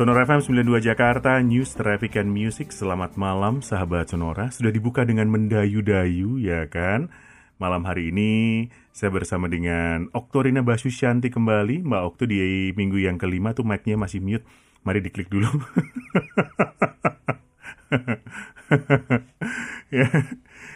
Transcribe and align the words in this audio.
Sonora 0.00 0.24
FM 0.24 0.64
92 0.64 0.80
Jakarta, 0.80 1.36
News 1.44 1.76
Traffic 1.76 2.16
and 2.16 2.32
Music. 2.32 2.72
Selamat 2.72 3.20
malam 3.20 3.60
sahabat 3.60 4.08
Sonora. 4.08 4.48
Sudah 4.48 4.72
dibuka 4.72 5.04
dengan 5.04 5.28
mendayu-dayu 5.28 6.40
ya 6.40 6.64
kan? 6.72 7.12
Malam 7.60 7.84
hari 7.84 8.08
ini 8.08 8.64
saya 8.96 9.12
bersama 9.12 9.44
dengan 9.52 10.08
Oktorina 10.16 10.64
Basu 10.64 10.88
Shanti 10.88 11.28
kembali. 11.28 11.84
Mbak 11.84 12.00
Okto 12.00 12.24
di 12.24 12.72
minggu 12.72 12.96
yang 12.96 13.20
kelima 13.20 13.52
tuh 13.52 13.68
mic-nya 13.68 14.00
masih 14.00 14.24
mute. 14.24 14.48
Mari 14.88 15.04
diklik 15.04 15.28
dulu. 15.28 15.52
ya. 20.00 20.08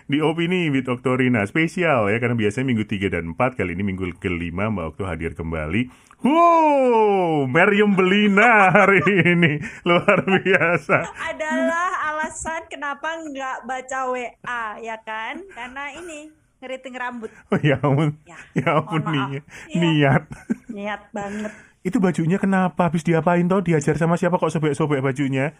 Di 0.05 0.21
opini 0.21 0.69
with 0.69 0.85
Oktorina 0.85 1.49
spesial 1.49 2.13
ya 2.13 2.21
karena 2.21 2.37
biasanya 2.37 2.69
minggu 2.69 2.85
3 2.85 3.09
dan 3.09 3.33
4 3.33 3.57
kali 3.57 3.73
ini 3.73 3.81
minggu 3.89 4.05
kelima 4.21 4.69
Mbak 4.69 4.85
Okto 4.93 5.09
hadir 5.09 5.33
kembali. 5.33 5.89
Wow, 6.21 7.49
Meriam 7.49 7.97
Belina 7.97 8.69
hari 8.69 9.01
ini 9.01 9.65
luar 9.89 10.21
biasa. 10.29 11.09
Adalah 11.09 11.89
alasan 12.13 12.69
kenapa 12.69 13.17
nggak 13.17 13.65
baca 13.65 14.01
WA 14.13 14.65
ya 14.85 15.01
kan? 15.01 15.41
Karena 15.57 15.97
ini 15.97 16.29
ngeriting 16.61 16.95
rambut. 17.01 17.33
Oh 17.49 17.61
ya 17.65 17.81
ampun, 17.81 18.21
Ya, 18.29 18.37
ya 18.53 18.69
ampun 18.85 19.01
nih, 19.09 19.41
Iya. 19.41 19.41
niat. 19.81 20.23
Niat 20.69 21.03
banget. 21.17 21.53
Itu 21.81 21.97
bajunya 21.97 22.37
kenapa? 22.37 22.93
Habis 22.93 23.05
diapain 23.05 23.49
toh? 23.49 23.65
Diajar 23.65 23.97
sama 23.97 24.21
siapa 24.21 24.37
kok 24.37 24.53
sobek-sobek 24.53 25.01
bajunya? 25.01 25.57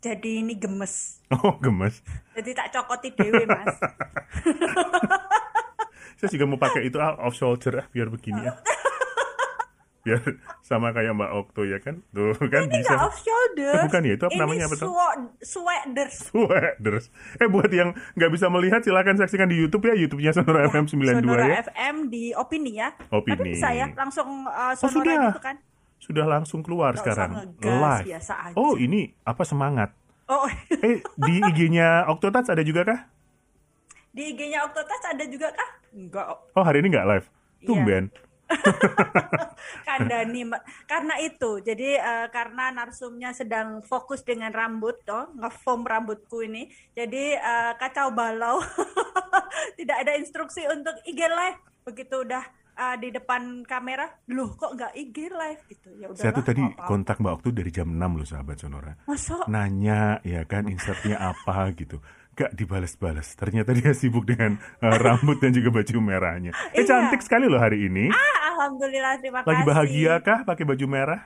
Jadi 0.00 0.40
ini 0.40 0.54
gemes. 0.54 1.18
Oh 1.30 1.56
gemes. 1.56 2.00
Jadi 2.32 2.50
tak 2.52 2.68
cokoti 2.70 3.08
dewe 3.12 3.44
mas. 3.44 3.70
Saya 6.16 6.28
juga 6.28 6.44
mau 6.44 6.56
pakai 6.56 6.84
itu 6.84 6.96
ah, 6.96 7.16
off 7.18 7.32
shoulder 7.32 7.78
ah, 7.78 7.84
biar 7.88 8.08
begini 8.08 8.42
ya. 8.42 8.52
Biar 10.00 10.16
sama 10.64 10.90
kayak 10.90 11.12
Mbak 11.12 11.30
Okto 11.30 11.60
ya 11.62 11.76
kan? 11.76 12.00
Tuh 12.10 12.32
kan 12.48 12.64
ini 12.64 12.80
bisa. 12.80 12.96
off 12.98 13.14
shoulder. 13.20 13.84
Bukan 13.84 14.00
ya, 14.00 14.12
itu 14.16 14.24
apa 14.24 14.32
ini 14.32 14.40
namanya 14.40 14.64
swo- 14.72 15.28
sweaters. 15.38 16.14
Sweaters. 16.26 17.04
Eh 17.36 17.44
buat 17.44 17.68
yang 17.68 17.92
nggak 18.16 18.30
bisa 18.32 18.48
melihat 18.48 18.80
silakan 18.80 19.14
saksikan 19.14 19.44
di 19.46 19.60
YouTube 19.60 19.84
ya, 19.84 19.92
YouTube-nya 19.92 20.32
Sonora 20.32 20.64
FM 20.66 20.88
92 20.88 21.20
Sonora 21.20 21.44
ya. 21.44 21.54
FM 21.68 22.08
di 22.08 22.32
opini 22.32 22.80
ya. 22.80 22.88
Opini. 23.12 23.36
Tapi 23.36 23.44
bisa 23.52 23.68
ya 23.70 23.86
langsung 23.92 24.48
uh, 24.48 24.72
Oh, 24.72 24.74
sonora 24.74 25.04
sudah. 25.04 25.20
gitu 25.28 25.40
kan. 25.44 25.56
Sudah 26.00 26.24
langsung 26.24 26.64
keluar 26.64 26.96
Nggak 26.96 27.02
sekarang. 27.04 27.30
ngegas, 27.54 27.78
Live. 27.78 28.06
biasa 28.08 28.32
aja. 28.42 28.54
Oh, 28.56 28.74
ini 28.74 29.12
apa 29.22 29.44
semangat? 29.44 29.92
Oh 30.26 30.48
Eh, 30.70 30.98
di 30.98 31.34
IG-nya 31.44 32.08
Octotats 32.08 32.48
ada 32.48 32.62
juga 32.62 32.82
kah? 32.82 33.00
di 34.10 34.26
IG-nya 34.26 34.66
Octotouch 34.66 35.06
ada 35.06 35.22
juga 35.22 35.54
kah? 35.54 35.70
Enggak. 35.92 36.26
Oh, 36.50 36.64
hari 36.64 36.82
ini 36.82 36.90
nggak 36.90 37.06
live. 37.06 37.26
Iya. 37.60 37.66
Tumben. 37.68 38.04
kandani 39.86 40.42
Mbak. 40.42 40.62
karena 40.84 41.14
itu 41.22 41.62
jadi 41.62 41.88
eh, 41.98 42.26
karena 42.28 42.74
narsumnya 42.74 43.30
sedang 43.30 43.78
fokus 43.80 44.26
dengan 44.26 44.50
rambut 44.50 44.98
toh 45.06 45.30
ngefoam 45.38 45.86
rambutku 45.86 46.42
ini 46.42 46.66
jadi 46.90 47.38
eh, 47.38 47.72
kacau 47.78 48.10
balau 48.10 48.58
tidak 49.78 50.02
ada 50.02 50.18
instruksi 50.18 50.66
untuk 50.66 50.98
IG 51.06 51.20
live 51.22 51.58
begitu 51.86 52.26
udah 52.26 52.42
eh, 52.80 52.96
di 52.96 53.08
depan 53.10 53.42
kamera 53.62 54.08
loh 54.26 54.56
kok 54.56 54.72
nggak 54.72 54.92
IG 54.96 55.16
live 55.28 55.62
gitu 55.68 55.88
ya 55.94 56.06
udah 56.08 56.16
Saya 56.16 56.32
tuh 56.32 56.42
tadi 56.42 56.64
kontak 56.80 57.20
Mbak 57.20 57.32
Okto 57.36 57.48
dari 57.52 57.68
jam 57.68 57.92
6 57.92 58.00
loh 58.16 58.24
sahabat 58.24 58.56
Sonora. 58.56 58.92
masuk 59.04 59.44
Nanya 59.46 60.18
ya 60.22 60.42
kan 60.44 60.64
insertnya 60.66 61.20
apa 61.20 61.70
gitu. 61.74 62.00
Gak 62.30 62.56
dibales-bales. 62.56 63.36
Ternyata 63.36 63.76
dia 63.76 63.92
sibuk 63.92 64.24
dengan 64.24 64.56
eh, 64.56 64.96
rambut 64.96 65.36
dan 65.38 65.52
juga 65.52 65.68
baju 65.70 65.92
merahnya. 66.00 66.56
Eh 66.72 66.80
Iya. 66.80 66.88
cantik 66.88 67.20
sekali 67.20 67.44
loh 67.44 67.60
hari 67.60 67.84
ini. 67.84 68.08
ah 68.08 68.56
alhamdulillah 68.56 69.20
terima 69.20 69.44
Lagi 69.44 69.60
kasih 69.60 69.68
bahagia 69.68 70.12
kah 70.20 70.38
pakai 70.42 70.64
baju 70.64 70.86
merah? 70.88 71.20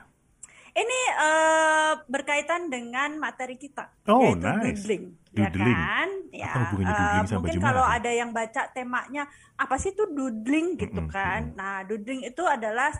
Ini 0.75 0.99
eh, 1.15 1.93
berkaitan 2.05 2.67
dengan 2.67 3.15
materi 3.15 3.55
kita, 3.55 3.87
Oh, 4.11 4.19
yaitu 4.19 4.43
nice. 4.43 4.83
doodling, 4.83 5.03
Doodling. 5.31 5.71
ya 5.79 5.87
kan? 5.87 6.09
Ya, 6.35 6.51
Apa 6.51 6.59
hubungannya 6.67 6.93
doodling 6.99 7.27
sama 7.31 7.39
mungkin 7.39 7.61
kalau 7.63 7.85
ada 7.87 8.11
yang 8.11 8.31
baca 8.35 8.61
temanya 8.75 9.23
apa 9.55 9.75
sih 9.79 9.95
itu 9.95 10.03
doodling 10.11 10.75
gitu 10.75 10.99
Mm-mm, 10.99 11.07
kan? 11.07 11.55
Nah, 11.55 11.87
doodling 11.87 12.27
itu 12.27 12.43
adalah 12.43 12.91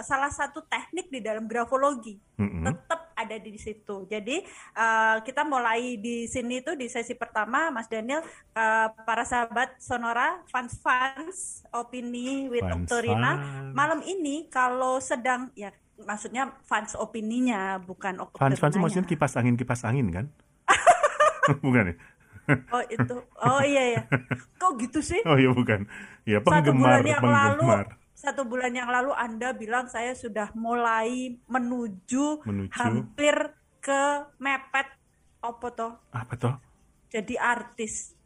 salah 0.00 0.32
satu 0.32 0.64
teknik 0.64 1.12
di 1.12 1.20
dalam 1.20 1.44
grafologi. 1.44 2.16
Mm-mm. 2.40 2.64
Tetap 2.64 3.12
ada 3.12 3.36
di 3.36 3.52
situ. 3.60 4.08
Jadi 4.08 4.36
eh, 4.74 5.16
kita 5.20 5.44
mulai 5.44 6.00
di 6.00 6.24
sini 6.24 6.64
tuh 6.64 6.80
di 6.80 6.88
sesi 6.88 7.12
pertama, 7.12 7.68
Mas 7.68 7.92
Daniel, 7.92 8.24
eh, 8.56 8.88
para 9.04 9.28
sahabat 9.28 9.76
Sonora, 9.76 10.40
fans-fans, 10.48 11.60
opini 11.76 12.48
with 12.48 12.64
Fans, 12.64 12.88
Oktorina, 12.88 13.36
fans. 13.36 13.76
malam 13.76 14.00
ini 14.00 14.48
kalau 14.48 14.96
sedang 14.96 15.52
ya 15.52 15.68
maksudnya 16.00 16.54
fans 16.62 16.94
opininya 16.94 17.78
bukan 17.78 18.14
itu 18.16 18.24
Oktorinanya. 18.24 18.78
maksudnya 18.78 19.06
kipas 19.06 19.32
angin 19.34 19.54
kipas 19.54 19.82
angin 19.82 20.06
kan? 20.08 20.26
bukan 21.64 21.90
ya? 21.90 21.96
Oh 22.72 22.82
itu. 22.82 23.14
Oh 23.38 23.60
iya 23.60 23.84
ya. 23.94 24.02
Kok 24.56 24.72
gitu 24.78 25.00
sih? 25.00 25.20
Oh 25.24 25.36
iya 25.36 25.50
bukan. 25.50 25.84
Ya 26.24 26.40
Satu 26.40 26.48
penggemar 26.48 27.00
bulan 27.00 27.04
yang 27.04 27.22
lalu 27.22 27.60
penggemar. 27.60 27.86
satu 28.12 28.42
bulan 28.42 28.72
yang 28.72 28.88
lalu 28.88 29.12
Anda 29.12 29.48
bilang 29.52 29.86
saya 29.86 30.12
sudah 30.12 30.50
mulai 30.52 31.38
menuju, 31.44 32.42
Menuju. 32.42 32.72
hampir 32.72 33.36
ke 33.78 34.02
mepet 34.36 34.88
apa 35.38 35.66
toh? 35.70 35.92
Apa 36.10 36.34
toh? 36.34 36.54
Jadi 37.08 37.36
artis. 37.36 38.17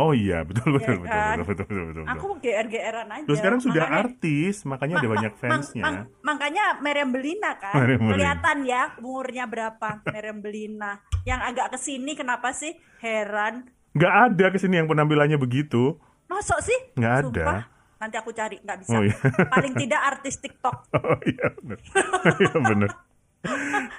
Oh 0.00 0.10
iya 0.10 0.40
betul 0.42 0.72
betul 0.72 0.96
Ya 0.96 0.98
betul, 0.98 1.12
kan? 1.12 1.36
betul 1.36 1.44
betul 1.44 1.64
betul 1.68 1.84
betul. 1.92 2.04
Aku 2.08 2.26
GR-GRan 2.38 3.08
aja. 3.10 3.22
Terus 3.22 3.38
sekarang 3.38 3.60
sudah 3.60 3.84
Makanya- 3.84 4.00
artis, 4.02 4.54
makanya 4.64 4.94
ada 4.94 5.04
Ma- 5.04 5.14
banyak 5.14 5.32
ma- 5.32 5.40
fansnya. 5.42 5.82
mang- 5.82 6.06
makanya 6.22 6.64
Meriam 6.78 7.10
Belina 7.10 7.50
kan 7.54 7.74
Meriam 7.76 8.00
kelihatan 8.06 8.56
ya 8.64 8.82
umurnya 8.96 9.44
berapa 9.44 9.88
Meriam 10.06 10.38
Belina 10.38 10.90
yang 11.22 11.38
agak 11.38 11.68
ke 11.70 11.78
sini 11.78 12.14
kenapa 12.14 12.50
sih 12.50 12.72
heran 12.98 13.68
Nggak 13.90 14.14
ada 14.24 14.46
ke 14.48 14.58
sini 14.58 14.74
yang 14.74 14.86
penampilannya 14.86 15.36
begitu. 15.36 16.00
masuk 16.26 16.56
sih 16.60 16.78
Nggak 16.94 17.14
ada. 17.20 17.44
Sumpah. 17.44 17.62
nanti 17.98 18.16
aku 18.16 18.30
cari 18.30 18.56
nggak 18.56 18.78
bisa 18.78 18.90
Oh, 18.90 19.02
iya. 19.02 19.12
paling 19.46 19.74
tidak 19.74 20.00
artis 20.00 20.38
TikTok 20.38 20.76
Oh 20.96 21.20
iya 21.22 21.46
benar. 21.54 21.78
Iya 22.40 22.56
benar. 22.56 22.90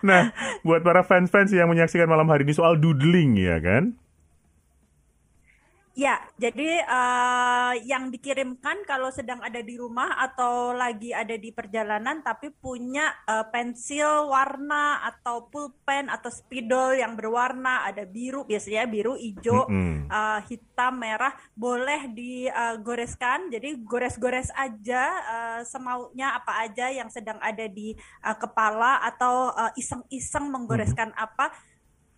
Nah, 0.02 0.34
buat 0.62 0.80
para 0.80 1.02
fans-fans 1.02 1.50
yang 1.50 1.66
menyaksikan 1.68 2.06
malam 2.06 2.26
hari 2.26 2.42
ini 2.42 2.52
soal 2.52 2.76
doodling 2.76 3.36
ya 3.36 3.58
kan? 3.58 3.98
Ya, 5.92 6.24
jadi 6.40 6.88
eh, 6.88 7.74
yang 7.84 8.16
dikirimkan 8.16 8.88
kalau 8.88 9.12
sedang 9.12 9.44
ada 9.44 9.60
di 9.60 9.76
rumah 9.76 10.16
atau 10.24 10.72
lagi 10.72 11.12
ada 11.12 11.36
di 11.36 11.52
perjalanan 11.52 12.24
tapi 12.24 12.48
punya 12.48 13.12
eh, 13.28 13.44
pensil 13.52 14.32
warna 14.32 15.04
atau 15.04 15.52
pulpen 15.52 16.08
atau 16.08 16.32
spidol 16.32 16.96
yang 16.96 17.20
berwarna, 17.20 17.84
ada 17.84 18.08
biru 18.08 18.48
biasanya 18.48 18.88
biru, 18.88 19.20
hijau, 19.20 19.68
Mm-mm. 19.68 20.08
eh, 20.08 20.40
hitam, 20.48 20.96
merah, 20.96 21.36
boleh 21.60 22.08
digoreskan. 22.08 23.52
Jadi 23.52 23.84
gores-gores 23.84 24.48
aja 24.56 25.04
eh, 25.28 25.62
semaunya 25.68 26.40
apa 26.40 26.72
aja 26.72 26.88
yang 26.88 27.12
sedang 27.12 27.36
ada 27.44 27.68
di 27.68 27.92
eh, 28.00 28.38
kepala 28.40 29.04
atau 29.04 29.52
iseng-iseng 29.76 30.48
menggoreskan 30.48 31.12
apa 31.20 31.52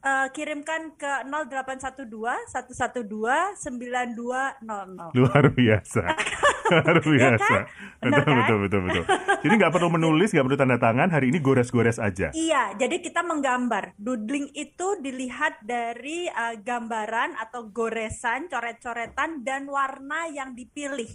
eh, 0.04 0.28
kirimkan 0.36 1.00
ke 1.00 1.14
0812 1.32 2.52
112 2.52 3.08
9200. 3.56 5.16
Luar 5.16 5.46
biasa. 5.56 6.04
Luar 6.74 6.98
biasa. 7.00 7.48
kan? 7.48 7.64
Benar 8.04 8.24
Betul, 8.24 8.34
kan? 8.34 8.40
betul, 8.44 8.58
betul, 8.68 8.82
betul. 8.88 9.04
Jadi 9.44 9.54
nggak 9.60 9.74
perlu 9.76 9.90
menulis, 9.96 10.30
nggak 10.32 10.46
perlu 10.48 10.60
tanda 10.60 10.78
tangan. 10.80 11.08
Hari 11.12 11.26
ini 11.32 11.40
gores-gores 11.40 11.98
aja. 12.00 12.32
Iya, 12.36 12.76
jadi 12.76 13.00
kita 13.00 13.24
menggambar. 13.24 13.96
Doodling 14.00 14.52
itu 14.56 14.88
dilihat 15.00 15.64
dari 15.64 16.28
eh, 16.28 16.56
gambaran 16.60 17.40
atau 17.40 17.72
goresan, 17.72 18.52
coret-coretan 18.52 19.44
dan 19.48 19.68
warna 19.72 20.28
yang 20.32 20.52
dipilih. 20.56 21.08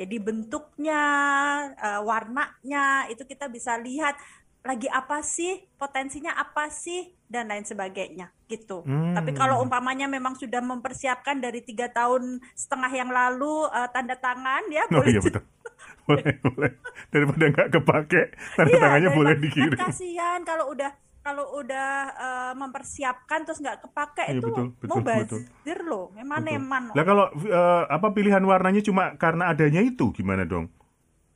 Jadi 0.00 0.16
bentuknya, 0.16 1.02
eh, 1.76 2.00
warnanya 2.00 3.04
itu 3.12 3.20
kita 3.28 3.52
bisa 3.52 3.76
lihat 3.76 4.16
lagi 4.60 4.88
apa 4.92 5.24
sih, 5.24 5.64
potensinya 5.74 6.36
apa 6.36 6.68
sih 6.68 7.16
dan 7.26 7.48
lain 7.48 7.64
sebagainya 7.64 8.28
gitu. 8.44 8.82
Hmm. 8.84 9.14
Tapi 9.16 9.32
kalau 9.32 9.62
umpamanya 9.62 10.04
memang 10.04 10.34
sudah 10.36 10.60
mempersiapkan 10.60 11.38
dari 11.40 11.62
tiga 11.62 11.88
tahun 11.88 12.42
setengah 12.52 12.92
yang 12.92 13.10
lalu 13.10 13.66
eh, 13.70 13.88
tanda 13.94 14.16
tangan 14.18 14.64
ya 14.68 14.84
Oh 14.90 15.00
boleh 15.00 15.10
iya 15.16 15.20
betul. 15.26 15.42
Boleh, 16.04 16.34
boleh. 16.42 16.70
Daripada 17.08 17.44
nggak 17.48 17.68
kepake, 17.72 18.22
tanda 18.58 18.68
Iya, 18.68 18.80
tangannya 18.82 19.10
boleh 19.14 19.34
kan 19.34 19.42
dikirim. 19.44 19.72
kasihan 19.78 20.40
kalau 20.42 20.66
udah 20.68 20.90
kalau 21.20 21.44
udah 21.56 21.88
eh, 22.16 22.52
mempersiapkan 22.56 23.40
terus 23.46 23.60
nggak 23.60 23.78
kepake 23.86 24.24
Iya, 24.26 24.40
itu 24.40 24.46
betul, 24.50 24.66
betul, 24.80 24.88
mau 24.90 24.98
bazir 25.00 25.78
loh, 25.84 26.04
memang 26.16 26.40
eman. 26.42 26.82
Lah 26.92 27.04
kalau 27.06 27.26
eh, 27.38 27.82
apa 27.88 28.08
pilihan 28.10 28.42
warnanya 28.42 28.82
cuma 28.82 29.14
karena 29.16 29.52
adanya 29.52 29.80
itu 29.80 30.10
gimana 30.12 30.44
dong? 30.44 30.68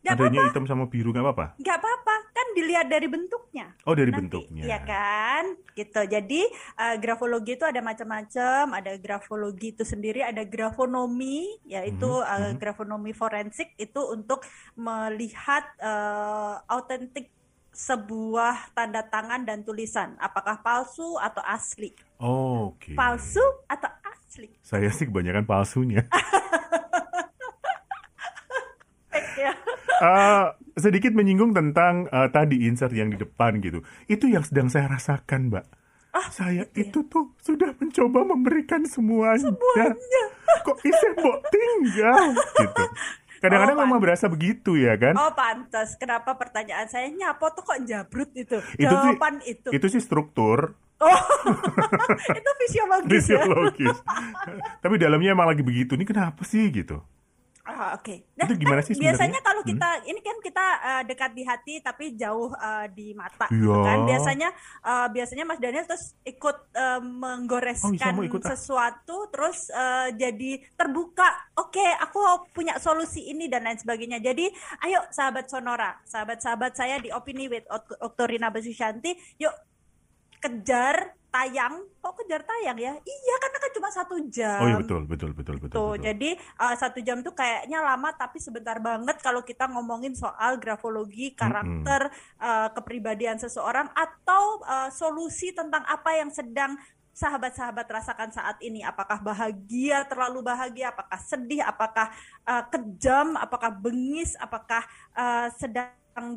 Nggak 0.04 0.20
adanya 0.20 0.40
hitam 0.52 0.68
sama 0.68 0.84
biru 0.84 1.16
nggak 1.16 1.24
apa-apa? 1.24 1.46
nggak 1.56 1.76
apa-apa 1.80 2.14
kan 2.36 2.46
dilihat 2.52 2.86
dari 2.92 3.08
bentuknya. 3.08 3.72
Oh 3.88 3.96
dari 3.96 4.12
Nanti, 4.12 4.20
bentuknya. 4.20 4.62
Iya 4.68 4.78
kan, 4.84 5.44
gitu. 5.72 6.00
Jadi 6.04 6.44
eh, 6.76 6.96
grafologi 7.00 7.56
itu 7.56 7.64
ada 7.64 7.80
macam-macam. 7.80 8.76
Ada 8.76 9.00
grafologi 9.00 9.72
itu 9.72 9.80
sendiri, 9.80 10.20
ada 10.20 10.44
grafonomi, 10.44 11.56
yaitu 11.64 12.10
eh, 12.20 12.52
mhm. 12.52 12.60
grafonomi 12.60 13.16
forensik 13.16 13.72
itu 13.80 14.00
untuk 14.12 14.44
melihat 14.76 15.64
eh, 15.80 16.54
autentik 16.68 17.32
sebuah 17.74 18.70
tanda 18.70 19.02
tangan 19.02 19.42
dan 19.42 19.66
tulisan, 19.66 20.14
apakah 20.22 20.62
palsu 20.62 21.18
atau 21.18 21.42
asli. 21.42 21.90
Oke. 22.22 22.94
Palsu 22.94 23.42
atau 23.66 23.90
asli? 24.06 24.52
Saya 24.62 24.92
sih 24.94 25.10
kebanyakan 25.10 25.42
palsunya. 25.42 26.06
ya. 29.42 29.52
Uh, 29.94 30.46
sedikit 30.74 31.12
menyinggung 31.12 31.50
tentang 31.50 32.08
uh, 32.08 32.26
tadi 32.26 32.64
insert 32.64 32.90
yang 32.90 33.08
di 33.08 33.16
depan 33.16 33.58
gitu. 33.58 33.78
Itu 34.04 34.26
yang 34.26 34.42
sedang 34.42 34.66
saya 34.66 34.88
rasakan, 34.88 35.48
Mbak. 35.48 35.64
Ah, 36.10 36.30
saya 36.30 36.62
gitu 36.64 36.74
ya? 36.74 36.82
itu 36.84 36.98
tuh 37.04 37.24
sudah 37.38 37.74
mencoba 37.74 38.22
memberikan 38.24 38.82
semuanya. 38.82 39.50
Semuanya. 39.50 40.24
Kok 40.62 40.76
bisa 40.78 41.06
mbok 41.12 41.38
tinggal 41.48 42.22
gitu. 42.32 42.84
Kadang-kadang 43.36 43.76
Oh, 43.76 43.82
memang 43.82 43.98
pan- 43.98 44.04
berasa 44.04 44.26
begitu 44.26 44.72
ya 44.74 44.94
kan? 44.94 45.12
Oh 45.12 45.30
pantas, 45.30 45.94
kenapa 45.94 46.32
pertanyaan 46.32 46.86
saya 46.86 47.10
nyapo 47.10 47.50
tuh 47.50 47.60
kok 47.60 47.76
jabrut 47.82 48.30
itu? 48.32 48.56
Itu 48.74 48.94
sih- 48.94 49.10
Jawaban 49.10 49.42
itu. 49.42 49.68
Itu 49.68 49.86
sih 49.88 49.98
struktur 49.98 50.78
Oh, 50.96 51.10
itu 52.38 52.50
fisiologis 52.56 53.10
ya. 53.26 53.42
fisiologis. 53.42 53.96
Tapi 54.78 54.94
dalamnya 54.96 55.34
emang 55.34 55.46
lagi 55.46 55.60
begitu. 55.60 55.92
Ini 55.92 56.04
kenapa 56.04 56.40
sih 56.42 56.70
gitu? 56.70 57.02
Ah, 57.64 57.96
Oke. 57.96 58.28
Itu 58.36 58.60
gimana 58.60 58.84
kan 58.84 58.92
sih? 58.92 59.00
Biasanya 59.00 59.40
kalau 59.40 59.64
Hmm. 59.64 59.72
kita 59.72 59.88
ini 60.04 60.20
kan 60.20 60.36
kita 60.44 60.66
eh, 60.84 61.02
dekat 61.08 61.30
di 61.32 61.42
hati 61.48 61.74
tapi 61.80 62.12
jauh 62.12 62.52
eh, 62.52 62.86
di 62.92 63.16
mata, 63.16 63.48
Iya. 63.48 63.56
gitu 63.56 63.80
kan? 63.80 63.98
Biasanya 64.04 64.48
eh, 64.84 65.08
biasanya 65.08 65.44
Mas 65.48 65.60
Daniel 65.64 65.88
terus 65.88 66.12
ikut 66.22 66.56
eh, 66.76 67.00
menggoreskan 67.00 68.12
Oh, 68.14 68.20
iya, 68.20 68.28
ikut, 68.28 68.44
ah. 68.44 68.52
sesuatu, 68.52 69.16
terus 69.32 69.72
eh, 69.72 70.12
jadi 70.12 70.60
terbuka. 70.76 71.24
Oke, 71.56 71.80
aku 72.04 72.20
punya 72.52 72.76
solusi 72.76 73.32
ini 73.32 73.48
dan 73.48 73.64
lain 73.64 73.80
sebagainya. 73.80 74.20
Jadi, 74.20 74.44
ayo 74.84 75.00
sahabat 75.08 75.48
Sonora, 75.48 75.96
sahabat-sahabat 76.04 76.76
saya 76.76 77.00
di 77.00 77.08
Opini 77.08 77.48
with 77.48 77.64
Oktorina 77.98 78.52
Basusyanti, 78.52 79.16
yuk 79.40 79.56
kejar 80.36 81.16
tayang. 81.34 81.74
Kok 81.98 82.14
kejar 82.22 82.46
tayang 82.46 82.78
ya? 82.78 82.94
Iya, 82.94 83.34
karena 83.42 83.58
kan 83.58 83.70
cuma 83.74 83.88
satu 83.90 84.14
jam. 84.30 84.62
Oh 84.62 84.68
iya 84.70 84.78
betul, 84.78 85.02
betul, 85.10 85.30
betul, 85.34 85.56
betul. 85.58 85.74
Tuh, 85.74 85.92
betul. 85.98 86.04
jadi 86.06 86.30
uh, 86.62 86.74
satu 86.78 87.02
jam 87.02 87.18
tuh 87.26 87.34
kayaknya 87.34 87.82
lama 87.82 88.14
tapi 88.14 88.38
sebentar 88.38 88.78
banget 88.78 89.18
kalau 89.18 89.42
kita 89.42 89.66
ngomongin 89.66 90.14
soal 90.14 90.62
grafologi, 90.62 91.34
karakter, 91.34 92.14
uh, 92.38 92.70
kepribadian 92.70 93.42
seseorang 93.42 93.90
atau 93.90 94.62
uh, 94.62 94.90
solusi 94.94 95.50
tentang 95.50 95.82
apa 95.90 96.14
yang 96.14 96.30
sedang 96.30 96.78
sahabat-sahabat 97.14 97.86
rasakan 97.86 98.30
saat 98.30 98.58
ini. 98.62 98.86
Apakah 98.86 99.18
bahagia, 99.18 100.06
terlalu 100.06 100.42
bahagia, 100.42 100.94
apakah 100.94 101.18
sedih, 101.18 101.62
apakah 101.66 102.10
uh, 102.46 102.62
kejam, 102.70 103.34
apakah 103.38 103.74
bengis, 103.74 104.38
apakah 104.38 104.86
uh, 105.14 105.50
sedang 105.54 105.90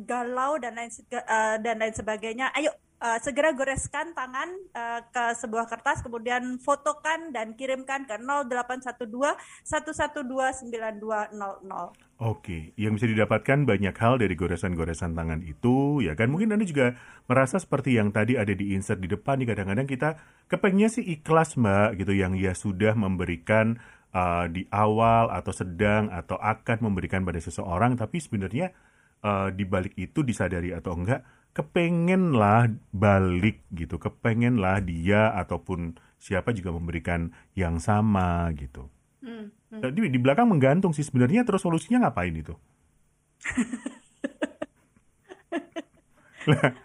galau 0.06 0.58
dan 0.58 0.74
lain 0.74 0.90
uh, 1.14 1.56
dan 1.62 1.78
lain 1.78 1.94
sebagainya. 1.94 2.50
Ayo 2.54 2.74
uh, 2.98 3.18
segera 3.22 3.54
goreskan 3.54 4.12
tangan 4.14 4.50
uh, 4.74 5.00
ke 5.10 5.24
sebuah 5.38 5.70
kertas 5.70 6.02
kemudian 6.02 6.58
fotokan 6.58 7.30
dan 7.30 7.54
kirimkan 7.54 8.04
ke 8.04 8.18
0812 8.18 9.06
112 9.64 10.70
9200. 10.70 12.08
Oke, 12.18 12.74
yang 12.74 12.98
bisa 12.98 13.06
didapatkan 13.06 13.62
banyak 13.62 13.94
hal 13.94 14.18
dari 14.18 14.34
goresan-goresan 14.34 15.14
tangan 15.14 15.38
itu, 15.46 16.02
ya 16.02 16.18
kan? 16.18 16.26
Mungkin 16.34 16.50
Anda 16.50 16.66
juga 16.66 16.98
merasa 17.30 17.62
seperti 17.62 17.94
yang 17.94 18.10
tadi 18.10 18.34
ada 18.34 18.50
di 18.50 18.74
insert 18.74 18.98
di 18.98 19.06
depan 19.06 19.38
nih, 19.38 19.54
kadang-kadang 19.54 19.86
kita 19.86 20.18
kepengennya 20.50 20.90
sih 20.90 21.06
ikhlas, 21.14 21.54
Mbak, 21.54 22.02
gitu, 22.02 22.18
yang 22.18 22.34
ya 22.34 22.58
sudah 22.58 22.98
memberikan 22.98 23.78
uh, 24.10 24.50
di 24.50 24.66
awal 24.74 25.30
atau 25.30 25.54
sedang 25.54 26.10
atau 26.10 26.34
akan 26.42 26.90
memberikan 26.90 27.22
pada 27.22 27.38
seseorang, 27.38 27.94
tapi 27.94 28.18
sebenarnya 28.18 28.74
uh, 29.22 29.54
di 29.54 29.62
balik 29.62 29.94
itu 29.94 30.26
disadari 30.26 30.74
atau 30.74 30.98
enggak, 30.98 31.22
kepengenlah 31.58 32.70
balik 32.94 33.66
gitu, 33.74 33.98
kepengenlah 33.98 34.78
dia 34.78 35.34
ataupun 35.34 35.98
siapa 36.14 36.54
juga 36.54 36.70
memberikan 36.70 37.34
yang 37.58 37.82
sama 37.82 38.46
gitu. 38.54 38.86
Hmm, 39.18 39.50
hmm. 39.74 39.82
Di 39.90 40.22
belakang 40.22 40.46
menggantung 40.46 40.94
sih 40.94 41.02
sebenarnya 41.02 41.42
terus 41.42 41.66
solusinya 41.66 42.06
ngapain 42.06 42.30
itu? 42.30 42.54
lah, 46.46 46.78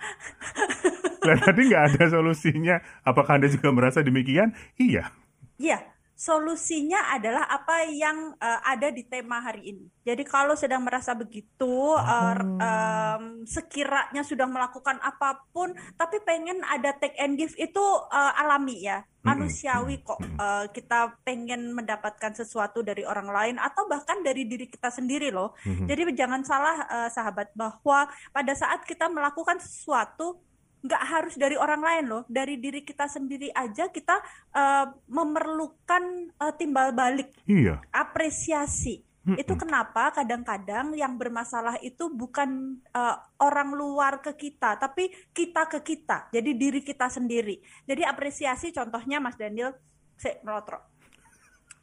lah 1.22 1.38
tadi 1.38 1.62
nggak 1.70 1.84
ada 1.94 2.10
solusinya. 2.10 2.82
Apakah 3.06 3.38
anda 3.38 3.54
juga 3.54 3.70
merasa 3.70 4.02
demikian? 4.02 4.58
Iya. 4.82 5.14
Iya, 5.62 5.86
solusinya 6.14 7.12
adalah 7.18 7.50
apa 7.50 7.90
yang 7.90 8.38
uh, 8.38 8.60
ada 8.64 8.94
di 8.94 9.04
tema 9.04 9.42
hari 9.42 9.76
ini. 9.76 9.86
Jadi 10.06 10.24
kalau 10.24 10.54
sedang 10.54 10.86
merasa 10.86 11.18
begitu, 11.18 11.96
uh, 11.98 12.38
um, 12.38 13.44
sekiranya 13.44 14.22
sudah 14.22 14.46
melakukan 14.46 15.02
apa 15.02 15.42
pun, 15.50 15.74
tapi 15.98 16.22
pengen 16.22 16.62
ada 16.70 16.94
take 16.96 17.18
and 17.18 17.36
give 17.36 17.56
itu 17.58 17.84
uh, 18.14 18.34
alami 18.40 18.86
ya, 18.86 19.02
manusiawi 19.26 20.04
kok. 20.06 20.22
Uh, 20.38 20.70
kita 20.70 21.18
pengen 21.26 21.74
mendapatkan 21.74 22.36
sesuatu 22.36 22.86
dari 22.86 23.08
orang 23.08 23.32
lain 23.32 23.56
atau 23.58 23.90
bahkan 23.90 24.22
dari 24.22 24.46
diri 24.46 24.70
kita 24.70 24.94
sendiri 24.94 25.34
loh. 25.34 25.58
Mhm. 25.66 25.88
Jadi 25.90 26.02
jangan 26.14 26.42
salah 26.46 26.78
uh, 26.88 27.10
sahabat 27.10 27.50
bahwa 27.58 28.06
pada 28.30 28.54
saat 28.54 28.86
kita 28.86 29.10
melakukan 29.10 29.58
sesuatu 29.58 30.40
nggak 30.84 31.04
harus 31.08 31.36
dari 31.40 31.56
orang 31.56 31.80
lain 31.80 32.06
loh, 32.12 32.24
dari 32.28 32.60
diri 32.60 32.84
kita 32.84 33.08
sendiri 33.08 33.48
aja 33.56 33.88
kita 33.88 34.20
uh, 34.52 34.92
memerlukan 35.08 36.36
uh, 36.44 36.52
timbal 36.54 36.92
balik, 36.92 37.32
Iya. 37.48 37.80
apresiasi. 37.96 39.00
Mm-mm. 39.24 39.40
Itu 39.40 39.56
kenapa 39.56 40.12
kadang-kadang 40.12 40.92
yang 41.00 41.16
bermasalah 41.16 41.80
itu 41.80 42.12
bukan 42.12 42.84
uh, 42.92 43.16
orang 43.40 43.72
luar 43.72 44.20
ke 44.20 44.36
kita, 44.36 44.76
tapi 44.76 45.08
kita 45.32 45.72
ke 45.72 45.80
kita. 45.80 46.28
Jadi 46.36 46.52
diri 46.60 46.84
kita 46.84 47.08
sendiri. 47.08 47.64
Jadi 47.88 48.04
apresiasi 48.04 48.76
contohnya 48.76 49.24
Mas 49.24 49.40
Daniel, 49.40 49.72
saya 50.20 50.44
melotro. 50.44 50.84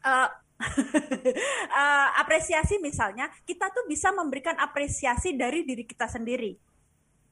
Uh, 0.05 0.29
uh, 1.73 2.08
apresiasi 2.20 2.76
misalnya 2.76 3.32
kita 3.49 3.73
tuh 3.73 3.88
bisa 3.88 4.12
memberikan 4.12 4.61
apresiasi 4.61 5.32
dari 5.32 5.64
diri 5.64 5.88
kita 5.88 6.05
sendiri 6.12 6.69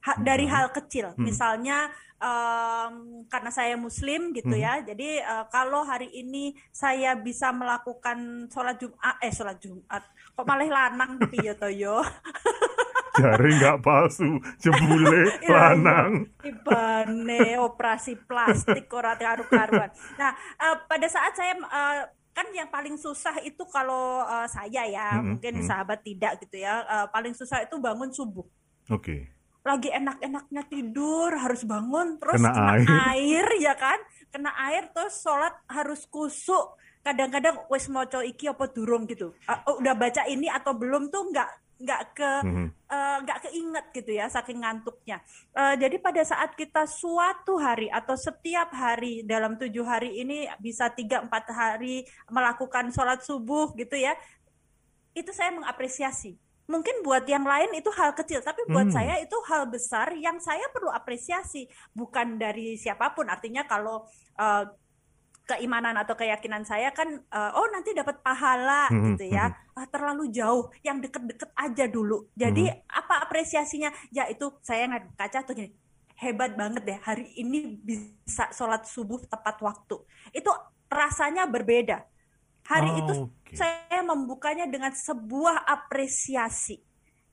Ha- 0.01 0.15
dari 0.17 0.47
Mhm. 0.47 0.51
hal 0.51 0.65
kecil 0.71 1.11
Hmm. 1.11 1.23
misalnya 1.23 1.91
em, 2.17 2.93
karena 3.25 3.47
saya 3.49 3.75
muslim 3.75 4.31
gitu 4.31 4.51
Mhm. 4.51 4.59
ya 4.59 4.73
jadi 4.81 5.09
eh, 5.21 5.45
kalau 5.49 5.83
hari 5.83 6.07
ini 6.13 6.51
saya 6.69 7.15
bisa 7.15 7.51
melakukan 7.51 8.17
sholat 8.47 8.75
jumat 8.75 8.95
eh 9.19 9.27
sholat 9.29 9.55
jumat 9.57 10.03
kok 10.29 10.43
malah 10.43 10.67
lanang 10.67 11.19
piye 11.25 11.51
to 11.53 11.67
yo 11.69 11.99
Jari 13.11 13.51
nggak 13.51 13.83
palsu, 13.83 14.39
jebule 14.57 15.27
Ya, 15.43 15.75
lanang. 15.75 16.31
ibane 16.39 17.59
operasi 17.59 18.15
plastik 18.15 18.87
ora 18.89 19.11
karu-karuan. 19.13 19.91
Nah, 20.15 20.31
eh, 20.55 20.75
pada 20.81 21.03
saat 21.03 21.35
saya 21.35 21.51
eh, 21.51 22.01
kan 22.31 22.47
yang 22.55 22.71
paling 22.71 22.95
susah 22.95 23.43
itu 23.43 23.59
kalau 23.67 24.23
eh, 24.23 24.47
saya 24.47 24.87
ya, 24.87 25.19
Mm-mm, 25.19 25.35
mungkin 25.35 25.53
mm. 25.59 25.67
sahabat 25.67 25.99
tidak 25.99 26.39
gitu 26.39 26.63
ya. 26.63 26.79
eh, 26.79 27.07
paling 27.11 27.35
susah 27.35 27.59
itu 27.59 27.75
bangun 27.75 28.07
subuh. 28.07 28.47
Oke. 28.87 29.27
Lagi 29.59 29.91
enak-enaknya 29.91 30.63
tidur, 30.65 31.35
harus 31.35 31.67
bangun 31.67 32.15
terus 32.15 32.39
Kena 32.39 32.51
kena, 32.55 32.71
air. 32.73 32.87
air 33.11 33.47
ya 33.67 33.73
kan? 33.75 33.99
Kena 34.31 34.51
air 34.71 34.87
terus 34.89 35.19
sholat 35.19 35.51
harus 35.67 36.07
kusuk. 36.07 36.79
Kadang-kadang 36.99 37.67
wes 37.67 37.87
moco 37.87 38.19
iki 38.19 38.47
apa 38.47 38.67
durung 38.67 39.03
gitu. 39.05 39.31
Oh, 39.65 39.79
udah 39.79 39.95
baca 39.95 40.27
ini 40.27 40.47
atau 40.47 40.75
belum 40.75 41.07
tuh 41.07 41.31
nggak 41.31 41.49
nggak 41.79 42.01
ke 42.11 42.31
Mhm. 42.43 42.67
eh, 42.91 43.17
nggak 43.23 43.39
keinget 43.47 43.85
gitu 43.95 44.11
ya 44.11 44.27
saking 44.27 44.59
ngantuknya. 44.59 45.23
Eh, 45.55 45.79
jadi 45.79 45.95
pada 45.95 46.19
saat 46.27 46.51
kita 46.51 46.83
suatu 46.83 47.55
hari 47.55 47.87
atau 47.87 48.19
setiap 48.19 48.75
hari 48.75 49.23
dalam 49.23 49.55
tujuh 49.55 49.87
hari 49.87 50.19
ini 50.19 50.43
bisa 50.59 50.91
tiga 50.91 51.23
empat 51.23 51.47
hari 51.49 52.03
melakukan 52.27 52.91
sholat 52.91 53.23
subuh 53.23 53.71
gitu 53.79 53.95
ya, 53.95 54.11
itu 55.15 55.31
saya 55.31 55.55
mengapresiasi. 55.55 56.35
Mungkin 56.69 57.01
buat 57.01 57.25
yang 57.25 57.43
lain 57.43 57.73
itu 57.73 57.89
hal 57.97 58.13
kecil, 58.13 58.39
tapi 58.45 58.61
buat 58.69 58.87
Hmm. 58.87 58.95
saya 59.01 59.17
itu 59.17 59.33
hal 59.49 59.65
besar 59.65 60.13
yang 60.13 60.37
saya 60.37 60.69
perlu 60.69 60.93
apresiasi, 60.93 61.65
bukan 61.97 62.37
dari 62.37 62.77
siapa 62.77 63.09
pun. 63.17 63.25
Artinya 63.27 63.65
kalau 63.65 64.05
eh, 64.39 64.63
keimanan 65.49 65.97
atau 65.97 66.13
keyakinan 66.13 66.61
saya 66.61 66.93
kan, 66.93 67.09
eh, 67.09 67.51
oh 67.57 67.67
nanti 67.73 67.89
dapat 67.97 68.21
pahala 68.21 68.87
Mhm, 68.93 69.17
gitu 69.17 69.25
ya, 69.33 69.49
Ah, 69.79 69.87
terlalu 69.87 70.27
jauh, 70.27 70.67
yang 70.83 70.99
deket-deket 70.99 71.49
aja 71.55 71.87
dulu. 71.87 72.27
Jadi 72.35 72.67
apa 72.91 73.23
apresiasinya? 73.23 73.89
Ya 74.11 74.27
itu 74.27 74.45
saya 74.59 74.83
ngadep 74.91 75.15
kaca 75.15 75.39
tuh 75.47 75.55
gini, 75.55 75.71
hebat 76.19 76.51
banget 76.59 76.83
deh 76.83 76.99
hari 76.99 77.31
ini 77.39 77.79
bisa 77.79 78.51
sholat 78.51 78.83
subuh 78.83 79.23
tepat 79.23 79.55
waktu. 79.63 79.95
Itu 80.35 80.51
rasanya 80.91 81.47
berbeda. 81.47 82.03
Hari 82.69 82.89
Oh, 82.93 82.99
itu 83.01 83.13
oke. 83.25 83.53
saya 83.57 83.99
membukanya 84.05 84.69
dengan 84.69 84.93
sebuah 84.93 85.65
apresiasi. 85.65 86.77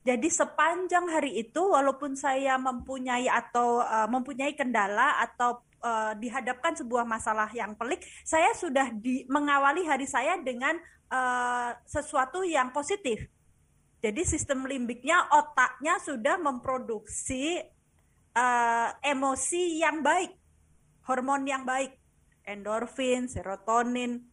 Jadi 0.01 0.31
sepanjang 0.31 1.05
hari 1.13 1.37
itu 1.37 1.61
walaupun 1.61 2.15
saya 2.17 2.55
mempunyai 2.57 3.27
atau 3.29 3.83
uh, 3.83 4.07
mempunyai 4.07 4.55
kendala 4.55 5.19
atau 5.19 5.61
uh, 5.83 6.15
dihadapkan 6.15 6.73
sebuah 6.79 7.03
masalah 7.03 7.51
yang 7.51 7.75
pelik, 7.75 8.01
saya 8.23 8.55
sudah 8.55 8.89
di, 8.95 9.27
mengawali 9.27 9.83
hari 9.83 10.07
saya 10.07 10.39
dengan 10.39 10.79
uh, 11.11 11.75
sesuatu 11.83 12.41
yang 12.47 12.71
positif. 12.71 13.27
Jadi 13.99 14.21
sistem 14.23 14.63
limbiknya, 14.63 15.27
otaknya 15.33 15.99
sudah 15.99 16.39
memproduksi 16.39 17.59
uh, 18.31 18.89
emosi 19.03 19.81
yang 19.83 19.99
baik, 20.05 20.31
hormon 21.03 21.43
yang 21.49 21.67
baik, 21.67 21.97
endorfin, 22.47 23.27
serotonin, 23.27 24.23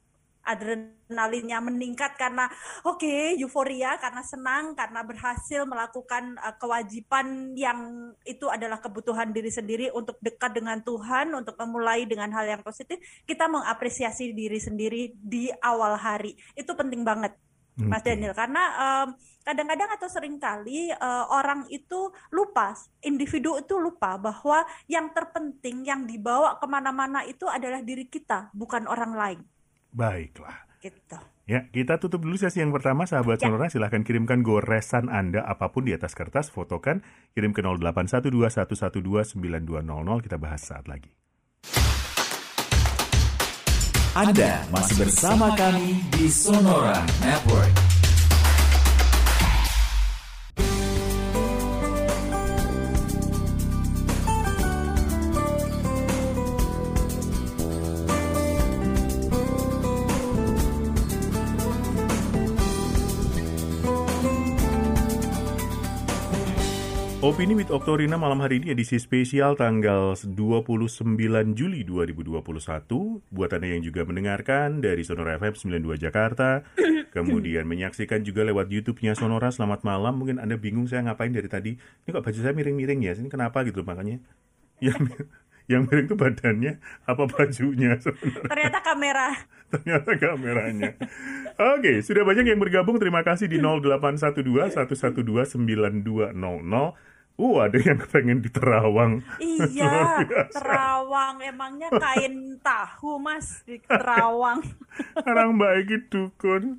adrenalinnya 0.44 1.58
meningkat 1.64 2.14
karena 2.20 2.46
oke 2.84 3.00
okay, 3.00 3.34
euforia 3.40 3.96
karena 3.98 4.22
senang 4.22 4.76
karena 4.76 5.00
berhasil 5.02 5.64
melakukan 5.64 6.36
uh, 6.38 6.54
kewajiban 6.60 7.56
yang 7.56 8.12
itu 8.28 8.46
adalah 8.52 8.78
kebutuhan 8.78 9.32
diri 9.32 9.48
sendiri 9.50 9.88
untuk 9.90 10.20
dekat 10.20 10.52
dengan 10.52 10.84
Tuhan 10.84 11.32
untuk 11.32 11.56
memulai 11.56 12.04
dengan 12.04 12.30
hal 12.36 12.44
yang 12.44 12.62
positif 12.62 13.00
kita 13.24 13.48
mengapresiasi 13.48 14.36
diri 14.36 14.60
sendiri 14.60 15.16
di 15.16 15.48
awal 15.64 15.96
hari. 15.96 16.36
Itu 16.52 16.76
penting 16.76 17.02
banget 17.02 17.34
Mas 17.74 18.06
Daniel. 18.06 18.34
Karena 18.38 18.62
um, 18.78 19.18
kadang-kadang 19.44 19.90
atau 19.98 20.08
sering 20.08 20.38
kali 20.40 20.88
uh, 20.94 21.26
orang 21.28 21.68
itu 21.68 22.08
lupa 22.32 22.72
individu 23.04 23.60
itu 23.60 23.76
lupa 23.76 24.16
bahwa 24.16 24.64
yang 24.88 25.12
terpenting 25.12 25.84
yang 25.84 26.08
dibawa 26.08 26.56
ke 26.56 26.66
mana-mana 26.70 27.26
itu 27.28 27.44
adalah 27.44 27.84
diri 27.84 28.08
kita 28.08 28.48
bukan 28.56 28.88
orang 28.88 29.12
lain 29.12 29.40
Baiklah. 29.94 30.66
Gitu. 30.82 31.18
Ya, 31.44 31.68
kita 31.70 32.00
tutup 32.00 32.24
dulu 32.24 32.40
sesi 32.40 32.60
yang 32.60 32.72
pertama, 32.72 33.06
sahabat 33.06 33.38
ya. 33.38 33.48
Sonora. 33.48 33.68
Silahkan 33.68 34.02
kirimkan 34.02 34.42
goresan 34.42 35.08
Anda 35.12 35.44
apa 35.44 35.68
pun 35.70 35.84
di 35.86 35.94
atas 35.94 36.14
kertas, 36.16 36.48
fotokan, 36.48 37.04
kirim 37.36 37.52
ke 37.52 37.60
081211292200, 37.62 40.24
kita 40.24 40.40
bahas 40.40 40.64
saat 40.64 40.88
lagi. 40.88 41.12
Anda 44.16 44.64
masih 44.72 45.04
bersama 45.04 45.52
kami 45.52 46.00
di 46.16 46.32
Sonora 46.32 47.04
Network. 47.20 47.83
Opini 67.24 67.56
with 67.56 67.72
Oktorina 67.72 68.20
malam 68.20 68.44
hari 68.44 68.60
ini 68.60 68.76
edisi 68.76 69.00
spesial 69.00 69.56
tanggal 69.56 70.12
29 70.12 70.36
Juli 71.56 71.80
2021. 71.80 72.44
Buat 73.32 73.50
Anda 73.56 73.64
yang 73.72 73.80
juga 73.80 74.04
mendengarkan 74.04 74.84
dari 74.84 75.08
Sonora 75.08 75.40
FM 75.40 75.80
92 75.80 76.04
Jakarta, 76.04 76.68
kemudian 77.16 77.64
menyaksikan 77.64 78.20
juga 78.28 78.44
lewat 78.44 78.68
YouTube-nya 78.68 79.16
Sonora 79.16 79.48
Selamat 79.48 79.88
Malam. 79.88 80.20
Mungkin 80.20 80.36
Anda 80.36 80.60
bingung 80.60 80.84
saya 80.84 81.00
ngapain 81.08 81.32
dari 81.32 81.48
tadi. 81.48 81.72
Ini 81.80 82.12
kok 82.12 82.28
baju 82.28 82.36
saya 82.44 82.52
miring-miring 82.52 83.00
ya? 83.08 83.16
Ini 83.16 83.32
kenapa 83.32 83.64
gitu 83.64 83.80
makanya? 83.80 84.20
Yang 84.84 85.16
yang 85.72 85.88
miring 85.88 86.12
itu 86.12 86.20
badannya 86.20 86.76
apa 87.08 87.24
bajunya 87.24 88.04
sebenarnya? 88.04 88.48
Ternyata 88.52 88.78
kamera. 88.84 89.32
Ternyata 89.72 90.10
kameranya. 90.20 90.92
Oke, 91.72 92.04
sudah 92.04 92.20
banyak 92.20 92.52
yang 92.52 92.60
bergabung. 92.60 93.00
Terima 93.00 93.24
kasih 93.24 93.48
di 93.48 93.56
0812 93.64 94.76
112 94.76 95.24
9200. 96.36 97.13
Uh, 97.34 97.66
ada 97.66 97.74
yang 97.82 97.98
pengen 98.14 98.38
di 98.38 98.46
Terawang. 98.46 99.18
Iya, 99.42 100.22
Terawang. 100.54 101.42
Emangnya 101.42 101.90
kain 101.90 102.62
tahu, 102.62 103.18
Mas, 103.18 103.66
di 103.66 103.82
Terawang. 103.82 104.62
Orang 105.28 105.58
baik 105.58 106.06
itu, 106.06 106.30
Kun. 106.38 106.78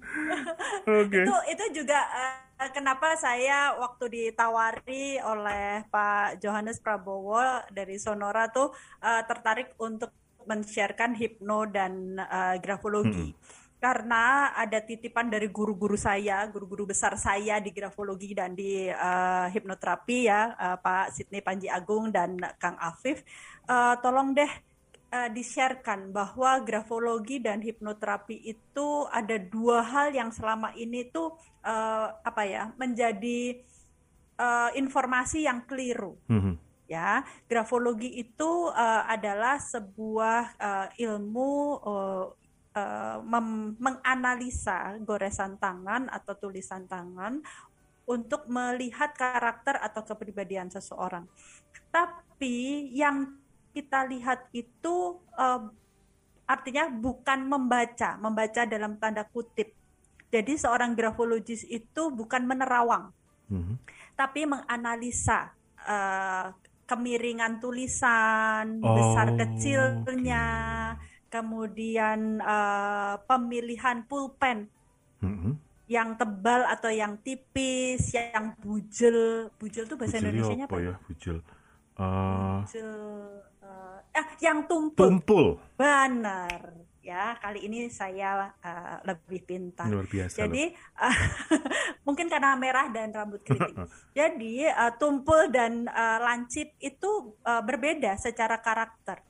Oke. 0.88 1.12
Okay. 1.12 1.24
Itu, 1.28 1.36
itu 1.52 1.66
juga 1.84 2.00
uh, 2.08 2.72
kenapa 2.72 3.20
saya 3.20 3.76
waktu 3.76 4.08
ditawari 4.08 5.20
oleh 5.20 5.84
Pak 5.92 6.40
Johannes 6.40 6.80
Prabowo 6.80 7.44
dari 7.76 8.00
Sonora 8.00 8.48
tuh 8.48 8.72
uh, 9.04 9.22
tertarik 9.28 9.76
untuk 9.76 10.16
men-sharekan 10.48 11.20
hipno 11.20 11.68
dan 11.68 12.16
uh, 12.16 12.56
grafologi. 12.64 13.36
Hmm 13.36 13.65
karena 13.86 14.50
ada 14.58 14.82
titipan 14.82 15.30
dari 15.30 15.46
guru-guru 15.46 15.94
saya, 15.94 16.42
guru-guru 16.50 16.90
besar 16.90 17.14
saya 17.22 17.62
di 17.62 17.70
grafologi 17.70 18.34
dan 18.34 18.58
di 18.58 18.90
uh, 18.90 19.46
hipnoterapi 19.54 20.26
ya, 20.26 20.58
uh, 20.58 20.78
Pak 20.82 21.14
Sidney 21.14 21.46
Panji 21.46 21.70
Agung 21.70 22.10
dan 22.10 22.34
Kang 22.58 22.82
Afif, 22.82 23.22
uh, 23.70 23.94
tolong 24.02 24.34
deh 24.34 24.50
uh, 25.14 25.30
di-sharekan 25.30 26.10
bahwa 26.10 26.66
grafologi 26.66 27.38
dan 27.38 27.62
hipnoterapi 27.62 28.50
itu 28.50 29.06
ada 29.14 29.38
dua 29.38 29.86
hal 29.86 30.18
yang 30.18 30.34
selama 30.34 30.74
ini 30.74 31.06
tuh 31.14 31.38
uh, 31.62 32.10
apa 32.26 32.42
ya 32.42 32.74
menjadi 32.82 33.62
uh, 34.42 34.74
informasi 34.74 35.46
yang 35.46 35.62
keliru. 35.62 36.18
Mm 36.26 36.42
-hmm 36.42 36.56
ya 36.86 37.26
grafologi 37.50 38.14
itu 38.14 38.70
uh, 38.70 39.04
adalah 39.10 39.58
sebuah 39.58 40.42
uh, 40.62 40.88
ilmu 41.02 41.82
uh, 41.82 42.26
uh, 42.76 43.18
menganalisa 43.80 45.00
goresan 45.02 45.56
tangan 45.58 46.12
atau 46.12 46.36
tulisan 46.36 46.86
tangan 46.86 47.40
untuk 48.06 48.46
melihat 48.46 49.16
karakter 49.18 49.82
atau 49.82 50.06
kepribadian 50.06 50.70
seseorang. 50.70 51.26
Tapi 51.90 52.92
yang 52.94 53.34
kita 53.74 54.06
lihat 54.06 54.46
itu 54.54 55.18
uh, 55.36 55.68
artinya 56.46 56.86
bukan 56.92 57.50
membaca, 57.50 58.20
membaca 58.22 58.62
dalam 58.70 59.02
tanda 59.02 59.26
kutip. 59.26 59.74
Jadi 60.30 60.54
seorang 60.60 60.94
grafologis 60.94 61.66
itu 61.66 62.12
bukan 62.12 62.44
menerawang, 62.44 63.10
mm-hmm. 63.50 63.76
tapi 64.20 64.44
menganalisa 64.44 65.56
uh, 65.80 66.52
kemiringan 66.86 67.58
tulisan, 67.64 68.84
oh, 68.84 68.94
besar 68.94 69.32
kecilnya. 69.34 70.44
Okay 70.46 70.75
kemudian 71.36 72.40
uh, 72.40 73.20
pemilihan 73.28 74.08
pulpen 74.08 74.72
mm-hmm. 75.20 75.54
yang 75.92 76.16
tebal 76.16 76.64
atau 76.72 76.88
yang 76.88 77.20
tipis, 77.20 78.16
yang 78.16 78.56
bujel, 78.64 79.52
bujel 79.60 79.84
itu 79.84 79.96
bahasa 80.00 80.24
Indonesia 80.24 80.64
apa 80.64 80.80
ya? 80.80 80.96
Bujel, 81.04 81.38
uh... 82.00 82.64
bujel, 82.64 82.92
uh, 83.60 84.00
eh, 84.16 84.28
yang 84.40 84.64
tumpul. 84.64 85.12
Tumpul. 85.12 85.46
Benar. 85.76 86.88
Ya, 87.06 87.38
kali 87.38 87.70
ini 87.70 87.86
saya 87.92 88.50
uh, 88.66 88.98
lebih 89.06 89.46
pintar. 89.46 89.86
Luar 89.92 90.08
biasa. 90.10 90.42
Jadi 90.42 90.74
uh, 90.98 91.18
mungkin 92.08 92.32
karena 92.32 92.56
merah 92.58 92.90
dan 92.90 93.12
rambut 93.12 93.44
keriting. 93.46 93.86
Jadi 94.18 94.66
uh, 94.72 94.90
tumpul 94.98 95.52
dan 95.54 95.86
uh, 95.86 96.18
lancip 96.24 96.74
itu 96.82 97.36
uh, 97.46 97.62
berbeda 97.62 98.18
secara 98.18 98.58
karakter 98.58 99.22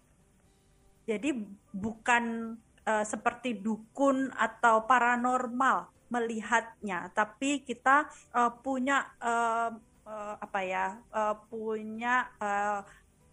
jadi 1.05 1.37
bukan 1.75 2.55
uh, 2.87 3.03
seperti 3.03 3.59
dukun 3.59 4.31
atau 4.31 4.87
paranormal 4.87 5.91
melihatnya, 6.07 7.11
tapi 7.11 7.67
kita 7.67 8.07
uh, 8.31 8.51
punya 8.63 9.03
uh, 9.19 9.75
uh, 10.07 10.35
apa 10.39 10.59
ya? 10.63 10.95
Uh, 11.11 11.35
punya 11.51 12.31
uh, 12.39 12.79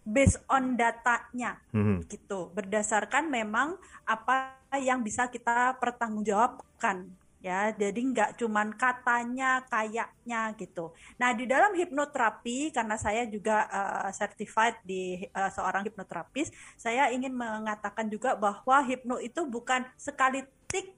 based 0.03 0.43
on 0.51 0.75
datanya 0.75 1.63
mm-hmm. 1.71 2.03
gitu. 2.11 2.51
Berdasarkan 2.51 3.31
memang 3.31 3.79
apa 4.03 4.59
yang 4.83 4.99
bisa 4.99 5.31
kita 5.31 5.79
pertanggungjawabkan 5.79 7.22
ya 7.43 7.75
jadi 7.75 7.99
nggak 7.99 8.39
cuman 8.39 8.71
katanya 8.79 9.67
kayaknya 9.67 10.55
gitu. 10.55 10.95
Nah 11.19 11.35
di 11.35 11.43
dalam 11.43 11.75
hipnoterapi 11.75 12.71
karena 12.71 12.95
saya 12.95 13.27
juga 13.27 13.67
uh, 13.67 14.09
certified 14.15 14.79
di 14.87 15.27
uh, 15.35 15.51
seorang 15.51 15.83
hipnoterapis 15.83 16.55
saya 16.79 17.11
ingin 17.11 17.35
mengatakan 17.35 18.07
juga 18.07 18.39
bahwa 18.39 18.79
hipno 18.87 19.19
itu 19.19 19.43
bukan 19.43 19.83
sekali 19.99 20.47
tik 20.71 20.95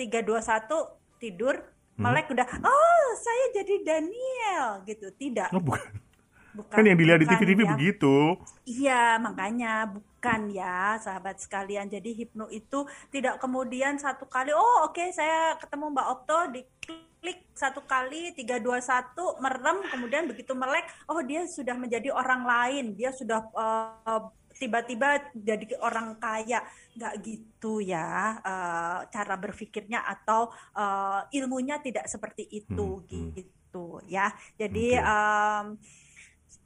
tiga 0.00 0.24
dua 0.24 0.40
satu 0.40 0.96
tidur 1.20 1.60
hmm. 1.60 2.00
melek 2.00 2.32
udah 2.32 2.48
oh 2.64 3.06
saya 3.20 3.44
jadi 3.60 3.74
Daniel 3.84 4.80
gitu. 4.88 5.12
Tidak. 5.12 5.52
Oh, 5.52 5.60
bukan 5.60 6.11
bukan 6.52 6.76
kan 6.76 6.84
yang 6.84 6.98
dilihat 7.00 7.20
di 7.20 7.28
TV-TV 7.28 7.60
begitu 7.64 8.36
iya 8.68 9.16
makanya 9.16 9.88
bukan 9.88 10.54
ya 10.54 11.02
sahabat 11.02 11.42
sekalian. 11.42 11.90
Jadi 11.90 12.14
hipno 12.14 12.46
itu 12.46 12.86
tidak 13.10 13.42
kemudian 13.42 13.98
satu 13.98 14.30
kali 14.30 14.54
oh 14.54 14.86
oke 14.86 14.94
okay, 14.94 15.10
saya 15.10 15.58
ketemu 15.58 15.90
Mbak 15.90 16.08
Okto 16.14 16.38
di 16.54 16.62
klik 17.22 17.42
satu 17.58 17.82
kali 17.82 18.30
tiga 18.38 18.62
dua 18.62 18.78
satu 18.78 19.38
merem 19.42 19.82
kemudian 19.90 20.30
begitu 20.30 20.54
melek 20.54 20.86
oh 21.10 21.18
dia 21.26 21.42
sudah 21.46 21.74
menjadi 21.74 22.14
orang 22.14 22.42
lain 22.46 22.84
dia 22.94 23.10
sudah 23.14 23.46
uh, 23.54 24.30
tiba-tiba 24.58 25.30
jadi 25.34 25.74
orang 25.82 26.18
kaya 26.22 26.62
nggak 26.94 27.14
gitu 27.26 27.82
ya 27.82 28.38
uh, 28.42 28.98
cara 29.10 29.34
berpikirnya 29.38 30.06
atau 30.06 30.54
uh, 30.78 31.26
ilmunya 31.34 31.82
tidak 31.82 32.06
seperti 32.06 32.46
itu 32.46 33.02
hmm, 33.02 33.10
hmm. 33.10 33.30
gitu 33.38 34.02
ya 34.06 34.30
jadi 34.54 35.02
okay. 35.02 35.10
um, 35.10 35.66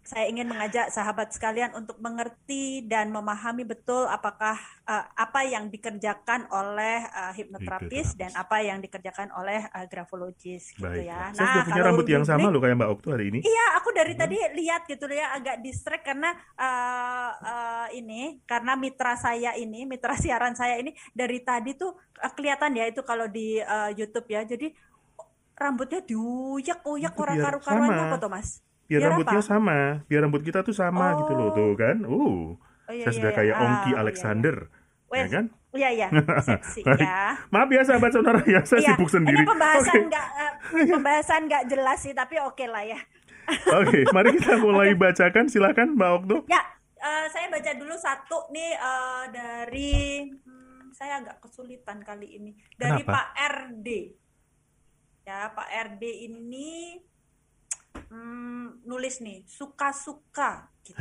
saya 0.06 0.30
ingin 0.30 0.46
mengajak 0.46 0.94
sahabat 0.94 1.34
sekalian 1.34 1.74
untuk 1.74 1.98
mengerti 1.98 2.86
dan 2.86 3.10
memahami 3.10 3.66
betul 3.66 4.06
apakah 4.06 4.54
uh, 4.86 5.02
apa 5.18 5.42
yang 5.42 5.66
dikerjakan 5.66 6.46
oleh 6.54 7.02
uh, 7.10 7.34
hipnoterapis 7.34 8.14
dan 8.14 8.30
apa 8.38 8.62
yang 8.62 8.78
dikerjakan 8.78 9.34
oleh 9.34 9.66
uh, 9.74 9.82
grafologis 9.90 10.70
gitu 10.78 10.86
Baik. 10.86 11.10
ya. 11.10 11.34
Saya 11.34 11.46
sudah 11.58 11.64
punya 11.66 11.82
rambut 11.90 12.06
yang 12.06 12.22
sama 12.22 12.46
loh 12.54 12.62
kayak 12.62 12.78
Mbak 12.78 12.90
Okto 12.94 13.08
hari 13.18 13.34
ini. 13.34 13.38
Iya, 13.42 13.66
aku 13.82 13.90
dari 13.90 14.14
hmm. 14.14 14.22
tadi 14.22 14.36
lihat 14.62 14.82
gitu 14.86 15.04
ya 15.10 15.26
agak 15.34 15.56
distract 15.58 16.04
karena 16.06 16.30
uh, 16.54 17.30
uh, 17.42 17.86
ini 17.90 18.38
karena 18.46 18.78
mitra 18.78 19.18
saya 19.18 19.58
ini, 19.58 19.90
mitra 19.90 20.14
siaran 20.22 20.54
saya 20.54 20.78
ini 20.78 20.94
dari 21.10 21.42
tadi 21.42 21.74
tuh 21.74 21.98
uh, 22.22 22.30
kelihatan 22.30 22.78
ya 22.78 22.86
itu 22.86 23.02
kalau 23.02 23.26
di 23.26 23.58
uh, 23.58 23.90
YouTube 23.90 24.30
ya. 24.30 24.46
Jadi 24.46 24.70
rambutnya 25.58 25.98
diuyak-uyak 26.06 27.14
orang 27.18 27.36
karu-karuannya 27.42 28.02
apa 28.06 28.16
tuh, 28.22 28.30
Mas? 28.30 28.62
Biar, 28.86 29.00
biar 29.02 29.10
rambutnya 29.12 29.40
apa? 29.42 29.50
sama, 29.50 29.78
biar 30.06 30.20
rambut 30.26 30.42
kita 30.46 30.62
tuh 30.62 30.74
sama 30.74 31.14
oh. 31.14 31.18
gitu 31.22 31.32
loh 31.34 31.48
tuh 31.52 31.72
kan. 31.74 31.96
Uh, 32.06 32.14
oh, 32.14 32.38
iya, 32.90 33.04
saya 33.06 33.10
iya, 33.10 33.16
sudah 33.18 33.30
iya. 33.34 33.38
kayak 33.38 33.54
ah, 33.54 33.62
Ongki 33.62 33.92
Alexander. 33.94 34.56
Iya, 34.66 34.74
Ya 35.16 35.26
kan? 35.30 35.44
Iya 35.76 35.90
iya, 35.92 36.08
seksi 36.40 36.80
ya. 37.04 37.36
Maaf 37.52 37.68
ya 37.68 37.82
sahabat 37.84 38.10
sonora 38.10 38.40
ya, 38.48 38.64
saya 38.64 38.80
iya. 38.80 38.88
sibuk 38.96 39.12
sendiri. 39.12 39.44
Ini 39.44 39.46
pembahasan 39.46 40.02
nggak 40.08 40.26
okay. 40.32 40.82
uh, 40.82 40.88
pembahasan 40.96 41.40
nggak 41.46 41.64
jelas 41.68 41.98
sih, 42.00 42.14
tapi 42.16 42.40
oke 42.40 42.56
okay 42.56 42.66
lah 42.66 42.82
ya. 42.82 42.98
oke, 43.70 43.86
okay, 43.86 44.02
mari 44.10 44.34
kita 44.40 44.56
mulai 44.64 44.96
bacakan. 44.96 45.46
Silakan 45.46 45.94
Mbak 45.94 46.10
Okto. 46.16 46.36
Ya, 46.50 46.64
uh, 46.98 47.26
saya 47.30 47.46
baca 47.52 47.70
dulu 47.76 47.94
satu 47.94 48.50
nih 48.50 48.72
uh, 48.80 49.24
dari 49.30 50.26
hmm, 50.32 50.96
saya 50.96 51.22
agak 51.22 51.44
kesulitan 51.44 52.00
kali 52.02 52.40
ini 52.40 52.56
dari 52.74 53.04
Kenapa? 53.04 53.12
Pak 53.12 53.28
RD. 53.36 53.88
Ya, 55.26 55.38
Pak 55.52 55.68
RD 55.92 56.02
ini 56.30 56.98
hmm, 58.10 58.86
nulis 58.86 59.18
nih 59.20 59.42
suka-suka 59.48 60.70
gitu. 60.86 61.00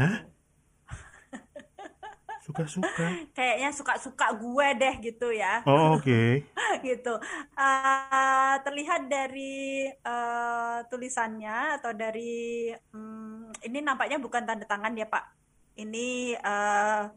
Suka-suka. 2.46 3.06
Kayaknya 3.38 3.70
suka-suka 3.74 4.28
gue 4.38 4.68
deh 4.78 4.96
gitu 5.02 5.34
ya. 5.34 5.66
Oh, 5.66 5.98
oke. 5.98 6.06
Okay. 6.06 6.46
gitu. 6.94 7.18
Uh, 7.58 8.56
terlihat 8.62 9.10
dari 9.10 9.90
uh, 10.06 10.86
tulisannya 10.86 11.82
atau 11.82 11.90
dari 11.98 12.70
um, 12.94 13.50
ini 13.66 13.82
nampaknya 13.82 14.22
bukan 14.22 14.46
tanda 14.46 14.70
tangan 14.70 14.94
ya, 14.94 15.10
Pak. 15.10 15.26
Ini 15.82 16.38
uh, 16.38 17.10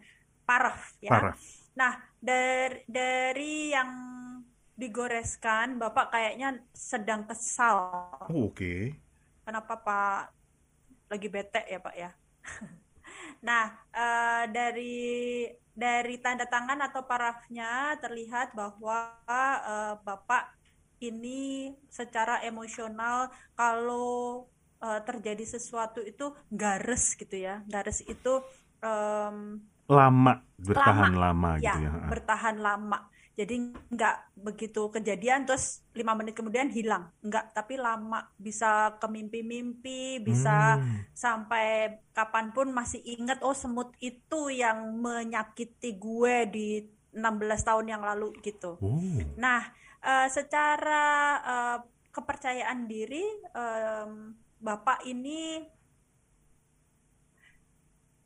paraf 0.49 0.97
ya. 1.04 1.12
Paraf. 1.12 1.37
Nah, 1.76 1.92
dari 2.16 2.88
dari 2.88 3.76
yang 3.76 3.90
digoreskan, 4.80 5.76
Bapak 5.76 6.08
kayaknya 6.08 6.56
sedang 6.73 7.28
kesal. 7.28 7.76
Oh, 8.32 8.49
oke. 8.49 8.56
Okay 8.56 9.08
kenapa 9.49 9.81
Pak 9.81 10.21
lagi 11.09 11.28
bete 11.33 11.64
ya 11.64 11.81
Pak 11.81 11.95
ya. 11.97 12.11
nah 13.49 13.73
uh, 13.97 14.45
dari 14.52 15.49
dari 15.73 16.21
tanda 16.21 16.45
tangan 16.45 16.85
atau 16.85 17.09
parafnya 17.09 17.97
terlihat 17.97 18.52
bahwa 18.52 19.17
uh, 19.64 19.97
Bapak 20.05 20.52
ini 21.00 21.73
secara 21.88 22.45
emosional 22.45 23.33
kalau 23.57 24.45
uh, 24.85 25.00
terjadi 25.00 25.47
sesuatu 25.49 26.05
itu 26.05 26.35
gares 26.50 27.14
gitu 27.14 27.38
ya 27.38 27.62
gares 27.71 28.02
itu 28.05 28.43
um, 28.83 29.62
lama 29.88 30.45
bertahan 30.61 31.16
lama, 31.16 31.57
lama 31.57 31.62
gitu 31.62 31.78
ya, 31.80 31.90
ya 31.90 32.09
bertahan 32.12 32.57
lama. 32.61 32.99
Jadi 33.38 33.71
nggak 33.71 34.35
begitu 34.35 34.90
kejadian 34.90 35.47
terus 35.47 35.87
lima 35.95 36.12
menit 36.18 36.35
kemudian 36.35 36.68
hilang. 36.68 37.09
Nggak 37.23 37.54
tapi 37.54 37.78
lama. 37.78 38.28
Bisa 38.37 38.99
ke 38.99 39.07
mimpi-mimpi 39.07 40.18
bisa 40.21 40.76
hmm. 40.76 41.14
sampai 41.14 41.99
kapan 42.11 42.50
pun 42.50 42.75
masih 42.75 42.99
ingat 43.07 43.40
oh 43.47 43.54
semut 43.54 43.95
itu 44.02 44.50
yang 44.50 44.99
menyakiti 44.99 45.97
gue 45.97 46.35
di 46.50 46.68
16 47.14 47.68
tahun 47.68 47.87
yang 47.88 48.02
lalu 48.02 48.35
gitu. 48.42 48.76
Uh. 48.82 49.23
nah 49.39 49.65
uh, 50.02 50.26
secara 50.28 51.04
uh, 51.41 51.78
kepercayaan 52.10 52.91
diri 52.91 53.23
um, 53.54 54.34
bapak 54.58 55.06
ini 55.06 55.63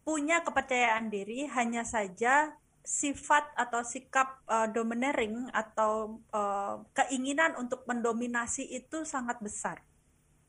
punya 0.03 0.43
kepercayaan 0.43 1.09
diri 1.09 1.47
hanya 1.51 1.87
saja 1.87 2.55
sifat 2.83 3.47
atau 3.55 3.87
sikap 3.87 4.43
uh, 4.51 4.67
domineering 4.67 5.47
atau 5.55 6.19
uh, 6.35 6.83
keinginan 6.91 7.55
untuk 7.55 7.87
mendominasi 7.87 8.67
itu 8.67 9.07
sangat 9.07 9.39
besar. 9.39 9.79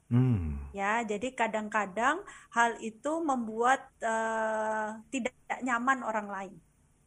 Hmm. 0.09 0.57
Ya, 0.73 1.05
jadi 1.05 1.29
kadang-kadang 1.33 2.25
hal 2.49 2.81
itu 2.81 3.21
membuat 3.21 3.85
uh, 4.01 4.97
tidak 5.13 5.33
nyaman 5.61 6.01
orang 6.01 6.27
lain. 6.29 6.55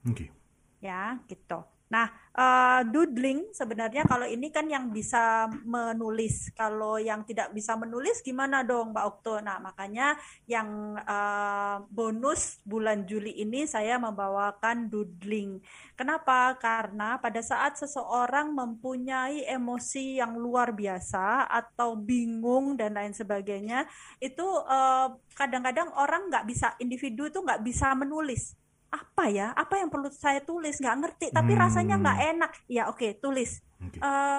Okay. 0.06 0.30
Ya, 0.78 1.18
gitu. 1.26 1.66
Nah, 1.86 2.10
uh, 2.34 2.82
doodling 2.82 3.54
sebenarnya 3.54 4.02
kalau 4.02 4.26
ini 4.26 4.50
kan 4.50 4.66
yang 4.66 4.90
bisa 4.90 5.46
menulis. 5.62 6.50
Kalau 6.50 6.98
yang 6.98 7.22
tidak 7.22 7.54
bisa 7.54 7.78
menulis 7.78 8.18
gimana 8.26 8.66
dong, 8.66 8.90
Mbak 8.90 9.04
Okto? 9.06 9.38
Nah, 9.38 9.62
makanya 9.62 10.18
yang 10.50 10.98
uh, 10.98 11.86
bonus 11.86 12.58
bulan 12.66 13.06
Juli 13.06 13.38
ini 13.38 13.70
saya 13.70 14.02
membawakan 14.02 14.90
doodling. 14.90 15.62
Kenapa? 15.94 16.58
Karena 16.58 17.22
pada 17.22 17.38
saat 17.38 17.78
seseorang 17.78 18.50
mempunyai 18.50 19.46
emosi 19.46 20.18
yang 20.18 20.34
luar 20.34 20.74
biasa 20.74 21.46
atau 21.46 21.94
bingung 21.94 22.74
dan 22.74 22.98
lain 22.98 23.14
sebagainya, 23.14 23.86
itu 24.20 24.44
eh, 24.44 25.08
kadang-kadang 25.32 25.88
orang 25.96 26.28
nggak 26.28 26.44
bisa, 26.48 26.74
individu 26.82 27.28
itu 27.30 27.40
nggak 27.40 27.62
bisa 27.64 27.94
menulis 27.96 28.56
apa 28.96 29.24
ya? 29.28 29.52
Apa 29.52 29.80
yang 29.80 29.92
perlu 29.92 30.08
saya 30.08 30.40
tulis? 30.40 30.80
Nggak 30.80 30.96
ngerti 31.04 31.26
tapi 31.30 31.52
hmm. 31.52 31.60
rasanya 31.60 31.94
nggak 32.00 32.18
enak. 32.36 32.50
Ya 32.66 32.88
oke 32.88 32.98
okay, 32.98 33.10
tulis. 33.20 33.60
Okay. 33.76 34.00
Uh, 34.00 34.08
eh, 34.08 34.38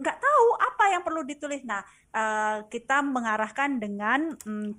nggak 0.00 0.18
tahu 0.18 0.46
apa 0.56 0.84
yang 0.92 1.02
perlu 1.04 1.22
ditulis. 1.22 1.60
Nah 1.62 1.84
uh, 2.16 2.64
kita 2.72 3.04
mengarahkan 3.04 3.78
dengan 3.78 4.34
um, 4.48 4.72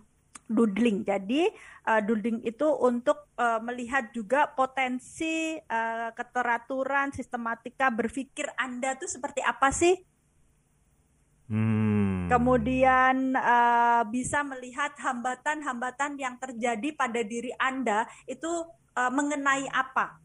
doodling. 0.51 1.07
Jadi 1.07 1.47
uh, 1.87 2.01
doodling 2.03 2.43
itu 2.43 2.67
untuk 2.67 3.31
uh, 3.39 3.63
melihat 3.63 4.11
juga 4.11 4.51
potensi 4.51 5.55
uh, 5.55 6.11
keteraturan 6.11 7.15
sistematika 7.15 7.87
berpikir 7.87 8.51
anda 8.59 8.99
tuh 8.99 9.07
seperti 9.07 9.39
apa 9.39 9.71
sih? 9.71 9.95
Hmm. 11.47 12.10
Kemudian 12.31 13.35
uh, 13.35 14.07
bisa 14.07 14.39
melihat 14.47 14.95
hambatan-hambatan 14.95 16.15
yang 16.15 16.39
terjadi 16.39 16.95
pada 16.95 17.19
diri 17.27 17.51
Anda 17.59 18.07
itu 18.23 18.47
uh, 18.95 19.11
mengenai 19.11 19.67
apa. 19.67 20.15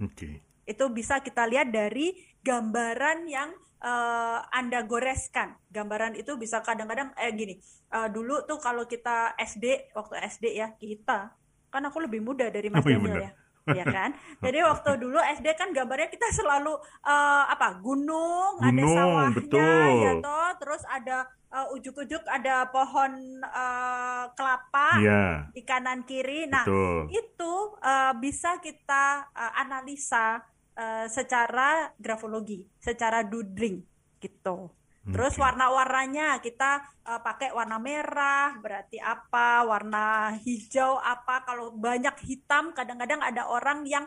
Oke. 0.00 0.16
Okay. 0.16 0.34
Itu 0.64 0.88
bisa 0.88 1.20
kita 1.20 1.44
lihat 1.44 1.68
dari 1.68 2.16
gambaran 2.40 3.28
yang 3.28 3.52
uh, 3.84 4.40
Anda 4.48 4.80
goreskan. 4.88 5.60
Gambaran 5.68 6.16
itu 6.16 6.40
bisa 6.40 6.64
kadang-kadang 6.64 7.12
eh 7.20 7.28
gini. 7.36 7.60
Uh, 7.92 8.08
dulu 8.08 8.48
tuh 8.48 8.56
kalau 8.56 8.88
kita 8.88 9.36
SD, 9.36 9.92
waktu 9.92 10.24
SD 10.24 10.56
ya, 10.56 10.72
kita 10.72 11.36
kan 11.70 11.82
aku 11.86 12.02
lebih 12.02 12.24
muda 12.24 12.48
dari 12.48 12.66
Mas 12.72 12.82
oh, 12.82 12.90
Daniel 12.90 13.30
ya 13.30 13.32
ya 13.74 13.84
kan? 13.86 14.10
Jadi 14.44 14.58
waktu 14.64 14.90
dulu 14.98 15.18
SD 15.18 15.46
kan 15.54 15.70
gambarnya 15.70 16.08
kita 16.10 16.28
selalu 16.32 16.74
uh, 17.06 17.44
apa? 17.50 17.78
Gunung, 17.78 18.58
gunung 18.58 18.66
ada 18.66 18.82
sawahnya 18.86 19.36
betul. 19.36 19.88
ya 20.02 20.12
toh, 20.22 20.50
terus 20.58 20.82
ada 20.88 21.18
uh, 21.50 21.66
ujuk-ujuk 21.76 22.22
ada 22.26 22.70
pohon 22.70 23.42
uh, 23.42 24.30
kelapa 24.34 24.88
yeah. 25.02 25.34
di 25.52 25.62
kanan 25.66 26.06
kiri. 26.06 26.46
Nah, 26.46 26.64
Betul. 26.64 27.10
itu 27.12 27.52
uh, 27.82 28.12
bisa 28.16 28.58
kita 28.62 29.28
uh, 29.34 29.52
analisa 29.58 30.40
uh, 30.78 31.06
secara 31.10 31.92
grafologi, 31.98 32.64
secara 32.78 33.26
doodling 33.26 33.82
gitu. 34.22 34.70
Terus 35.00 35.32
okay. 35.32 35.42
warna-warnanya 35.48 36.44
kita 36.44 36.84
uh, 37.08 37.20
pakai 37.24 37.56
warna 37.56 37.80
merah 37.80 38.52
berarti 38.60 39.00
apa, 39.00 39.64
warna 39.64 40.36
hijau 40.44 41.00
apa. 41.00 41.40
Kalau 41.48 41.72
banyak 41.72 42.12
hitam 42.28 42.76
kadang-kadang 42.76 43.24
ada 43.24 43.48
orang 43.48 43.88
yang 43.88 44.04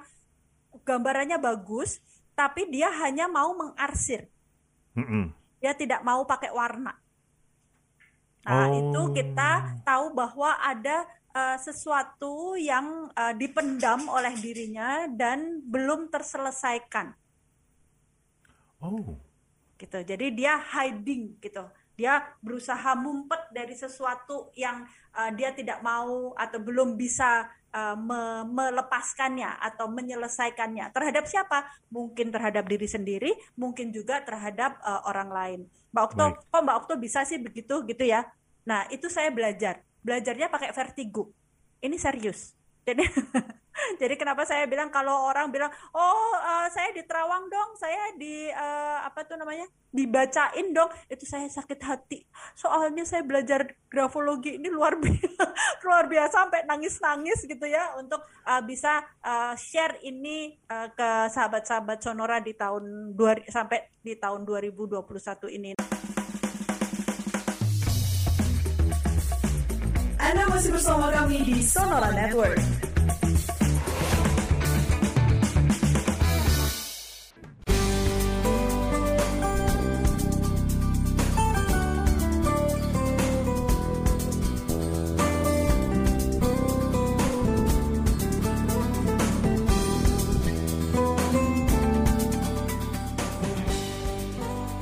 gambarannya 0.86 1.42
bagus 1.42 1.98
tapi 2.38 2.70
dia 2.70 2.94
hanya 3.02 3.26
mau 3.26 3.58
mengarsir. 3.58 4.30
Mm 4.94 5.06
-mm. 5.06 5.24
Dia 5.66 5.74
tidak 5.74 6.06
mau 6.06 6.22
pakai 6.30 6.54
warna. 6.54 6.94
Nah, 8.44 8.68
oh. 8.70 8.76
itu 8.76 9.02
kita 9.18 9.82
tahu 9.88 10.14
bahwa 10.14 10.60
ada 10.62 11.10
uh, 11.34 11.58
sesuatu 11.58 12.54
yang 12.60 13.10
uh, 13.18 13.34
dipendam 13.34 14.06
oleh 14.12 14.36
dirinya 14.38 15.10
dan 15.10 15.64
belum 15.64 16.12
terselesaikan. 16.14 17.16
Oh. 18.84 19.33
Gitu. 19.84 20.00
Jadi 20.00 20.32
dia 20.32 20.56
hiding 20.56 21.44
gitu. 21.44 21.68
Dia 21.94 22.24
berusaha 22.40 22.96
mumpet 22.96 23.52
dari 23.52 23.76
sesuatu 23.76 24.50
yang 24.56 24.88
uh, 25.12 25.30
dia 25.36 25.52
tidak 25.52 25.84
mau 25.84 26.32
atau 26.40 26.58
belum 26.58 26.96
bisa 26.96 27.52
uh, 27.76 28.00
me 28.00 28.48
melepaskannya 28.48 29.60
atau 29.60 29.92
menyelesaikannya. 29.92 30.96
Terhadap 30.96 31.28
siapa? 31.28 31.68
Mungkin 31.92 32.32
terhadap 32.32 32.64
diri 32.66 32.88
sendiri, 32.88 33.32
mungkin 33.60 33.92
juga 33.92 34.24
terhadap 34.24 34.80
uh, 34.82 35.04
orang 35.06 35.30
lain. 35.30 35.60
Mbak 35.92 36.04
Okto, 36.10 36.26
Baik. 36.32 36.38
kok 36.50 36.62
Mbak 36.64 36.78
Okto 36.80 36.94
bisa 36.98 37.20
sih 37.28 37.38
begitu 37.38 37.76
gitu 37.86 38.04
ya? 38.08 38.26
Nah, 38.64 38.88
itu 38.88 39.12
saya 39.12 39.30
belajar. 39.30 39.84
belajarnya 40.04 40.52
pakai 40.52 40.76
vertigo. 40.76 41.32
Ini 41.80 41.96
serius. 41.96 42.52
Jadi 42.84 43.08
jadi 44.02 44.14
kenapa 44.16 44.46
saya 44.46 44.70
bilang 44.70 44.94
kalau 44.94 45.30
orang 45.30 45.50
bilang, 45.50 45.72
"Oh, 45.94 46.34
uh, 46.38 46.68
saya 46.70 46.94
di 46.94 47.02
Terawang 47.06 47.50
dong, 47.50 47.70
saya 47.78 48.14
di 48.18 48.50
uh, 48.54 49.06
apa 49.06 49.26
tuh 49.26 49.38
namanya? 49.38 49.66
dibacain 49.94 50.74
dong." 50.74 50.90
Itu 51.10 51.26
saya 51.26 51.50
sakit 51.50 51.80
hati. 51.82 52.26
Soalnya 52.58 53.06
saya 53.06 53.26
belajar 53.26 53.66
grafologi 53.90 54.58
ini 54.58 54.70
luar 54.70 54.98
biasa, 55.04 55.44
luar 55.86 56.06
biasa 56.10 56.36
sampai 56.46 56.66
nangis-nangis 56.66 57.46
gitu 57.46 57.66
ya 57.66 57.98
untuk 57.98 58.22
uh, 58.46 58.62
bisa 58.62 59.02
uh, 59.22 59.54
share 59.58 60.02
ini 60.06 60.58
uh, 60.70 60.90
ke 60.94 61.10
sahabat-sahabat 61.34 62.02
Sonora 62.02 62.42
di 62.42 62.54
tahun 62.54 63.14
dua, 63.18 63.38
sampai 63.50 63.90
di 64.02 64.18
tahun 64.18 64.46
2021 64.46 65.58
ini. 65.58 65.72
Anda 70.24 70.48
masih 70.48 70.72
bersama 70.72 71.12
kami 71.12 71.44
di 71.44 71.60
Sonora 71.62 72.10
Network. 72.10 72.93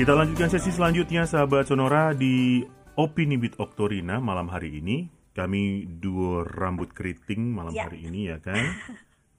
Kita 0.01 0.17
lanjutkan 0.17 0.49
sesi 0.49 0.73
selanjutnya 0.73 1.29
sahabat 1.29 1.69
Sonora 1.69 2.17
di 2.17 2.65
Opini 2.97 3.37
with 3.37 3.53
Oktorina 3.61 4.17
malam 4.17 4.49
hari 4.49 4.81
ini. 4.81 5.05
Kami 5.29 5.85
duo 6.01 6.41
rambut 6.41 6.89
keriting 6.89 7.53
malam 7.53 7.69
Ya. 7.69 7.85
hari 7.85 8.09
ini 8.09 8.33
ya 8.33 8.41
kan. 8.41 8.57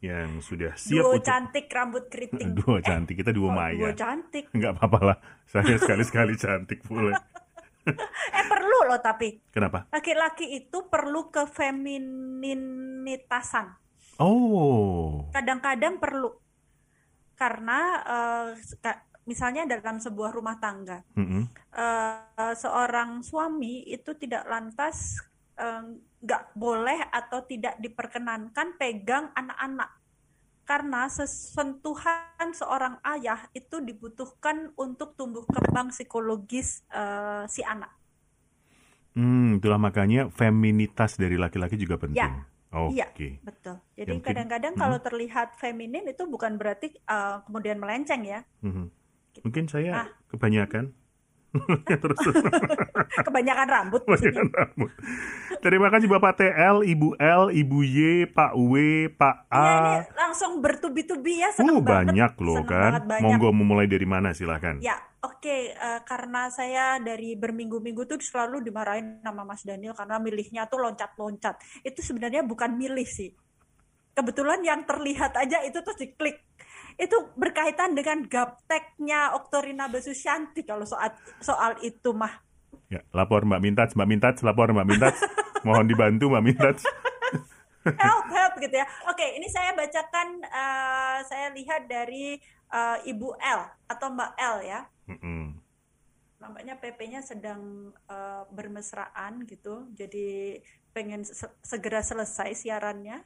Yang 0.07 0.47
sudah 0.47 0.71
siap 0.79 1.03
Duo 1.03 1.19
untuk 1.19 1.27
cantik 1.27 1.67
rambut 1.67 2.07
keriting. 2.07 2.55
duo 2.63 2.79
cantik. 2.79 3.19
Kita 3.19 3.35
duo 3.35 3.51
Oh, 3.51 3.59
Maya. 3.59 3.75
Duo 3.75 3.91
cantik. 3.91 4.47
Enggak 4.55 4.79
apa-apa 4.79 4.99
lah. 5.03 5.19
Saya 5.51 5.75
sekali-sekali 5.75 6.39
cantik 6.39 6.87
boleh. 6.87 7.19
Eh 8.31 8.45
perlu 8.47 8.87
loh 8.87 9.03
tapi 9.03 9.43
Kenapa? 9.51 9.91
laki-laki 9.91 10.47
itu 10.47 10.87
perlu 10.87 11.27
kefemininitasan. 11.35 13.67
Oh. 14.23 15.27
Kadang-kadang 15.35 15.99
perlu 15.99 16.31
karena 17.35 17.99
seka- 18.63 19.11
misalnya 19.31 19.63
dalam 19.69 19.99
sebuah 20.03 20.31
rumah 20.37 20.57
tangga, 20.59 20.99
Mm-mm. 21.17 21.49
eh, 21.77 22.55
seorang 22.57 23.23
suami 23.25 23.87
itu 23.89 24.13
tidak 24.23 24.45
lantas 24.49 25.19
eh, 25.59 25.85
nggak 26.25 26.45
boleh 26.59 26.99
atau 27.11 27.41
tidak 27.47 27.75
diperkenankan 27.83 28.69
pegang 28.81 29.31
anak-anak 29.37 29.91
karena 30.69 31.11
sentuhan 31.11 32.49
seorang 32.55 32.97
ayah 33.19 33.51
itu 33.55 33.83
dibutuhkan 33.83 34.71
untuk 34.79 35.15
tumbuh 35.19 35.45
kembang 35.51 35.91
psikologis 35.95 36.83
eh, 36.95 37.45
si 37.51 37.63
anak. 37.67 37.91
Hmm, 39.13 39.61
itulah 39.61 39.77
makanya 39.77 40.33
feminitas 40.33 41.21
dari 41.21 41.37
laki-laki 41.37 41.77
juga 41.77 42.01
penting. 42.01 42.33
Ya. 42.33 42.49
Oke. 42.73 42.89
Iya, 42.91 43.07
betul. 43.47 43.79
Jadi 43.99 44.17
Ya, 44.25 44.25
kadang-kadang 44.27 44.75
Hmm. 44.75 44.83
kalau 44.83 44.99
terlihat 45.07 45.55
feminin 45.61 46.05
itu 46.11 46.23
bukan 46.27 46.59
berarti 46.61 46.87
eh, 46.99 47.37
kemudian 47.47 47.79
melenceng 47.83 48.23
ya. 48.27 48.41
Mhm. 48.63 48.91
Mungkin 49.41 49.65
saya 49.67 49.93
Ah. 49.95 50.09
kebanyakan. 50.29 50.93
terus 52.01 52.17
terus 52.25 52.41
Kebanyakan 53.19 53.69
rambut 53.69 54.01
maksudnya. 54.05 54.41
kebanyakan 54.41 54.49
rambut. 54.55 54.91
Terima 55.61 55.89
kasih 55.89 56.09
Bapak 56.09 56.33
TL, 56.35 56.81
Ibu 56.83 57.09
L, 57.15 57.43
Ibu 57.51 57.79
Y, 57.83 57.97
Pak 58.27 58.57
W, 58.57 58.73
Pak 59.11 59.37
A. 59.47 59.61
Ini 59.61 60.17
langsung 60.17 60.59
bertubi-tubi 60.59 61.39
ya, 61.39 61.53
Uh, 61.53 61.77
banget. 61.77 62.09
banyak 62.09 62.33
loh 62.41 62.57
Senang 62.59 62.73
kan. 62.73 62.93
banyak. 63.07 63.21
Monggo 63.21 63.53
memulai 63.53 63.85
dari 63.85 64.03
mana 64.03 64.33
silahkan. 64.33 64.81
Ya, 64.81 64.97
oke. 65.21 65.45
eh, 65.71 66.01
karena 66.03 66.49
saya 66.49 66.97
dari 66.99 67.37
berminggu-minggu 67.37 68.05
tuh 68.07 68.17
selalu 68.19 68.65
dimarahin 68.65 69.21
sama 69.21 69.45
Mas 69.45 69.61
Daniel 69.61 69.93
karena 69.93 70.17
milihnya 70.17 70.65
tuh 70.67 70.81
loncat-loncat. 70.81 71.57
Itu 71.83 72.01
sebenarnya 72.01 72.43
bukan 72.43 72.73
milih 72.73 73.05
sih. 73.05 73.29
Kebetulan 74.13 74.61
yang 74.61 74.83
terlihat 74.83 75.37
aja 75.37 75.61
itu 75.61 75.79
tuh 75.79 75.93
diklik. 75.95 76.41
Itu 76.97 77.33
berkaitan 77.35 77.97
dengan 77.97 78.25
gapteknya 78.27 79.37
Oktorina 79.37 79.89
Basusyanti 79.89 80.65
kalau 80.67 80.85
soal 80.85 81.13
soal 81.41 81.79
itu 81.81 82.13
mah. 82.13 82.43
Ya, 82.93 83.01
lapor 83.17 83.49
Mbak 83.49 83.61
Mintats, 83.65 83.93
Mbak 83.97 84.09
Mintats, 84.09 84.41
lapor 84.45 84.69
Mbak 84.73 84.87
Mintats. 84.89 85.21
Mohon 85.67 85.87
dibantu 85.89 86.29
Mbak 86.29 86.45
Mintats. 86.45 86.83
help 87.83 88.27
help 88.31 88.55
gitu 88.63 88.75
ya. 88.79 88.87
Oke, 89.11 89.27
ini 89.35 89.49
saya 89.51 89.75
bacakan 89.75 90.45
eh, 90.45 91.19
saya 91.27 91.51
lihat 91.51 91.91
dari 91.91 92.39
eh, 92.71 92.99
Ibu 93.11 93.29
L 93.39 93.61
atau 93.91 94.09
Mbak 94.13 94.33
L 94.39 94.57
ya. 94.63 94.81
Mm-mm. 95.11 95.59
Nampaknya 96.39 96.75
PP-nya 96.79 97.21
sedang 97.23 97.91
eh, 98.07 98.43
bermesraan 98.51 99.43
gitu. 99.49 99.91
Jadi 99.97 100.59
pengen 100.93 101.25
se- 101.25 101.57
segera 101.65 102.05
selesai 102.05 102.55
siarannya. 102.55 103.25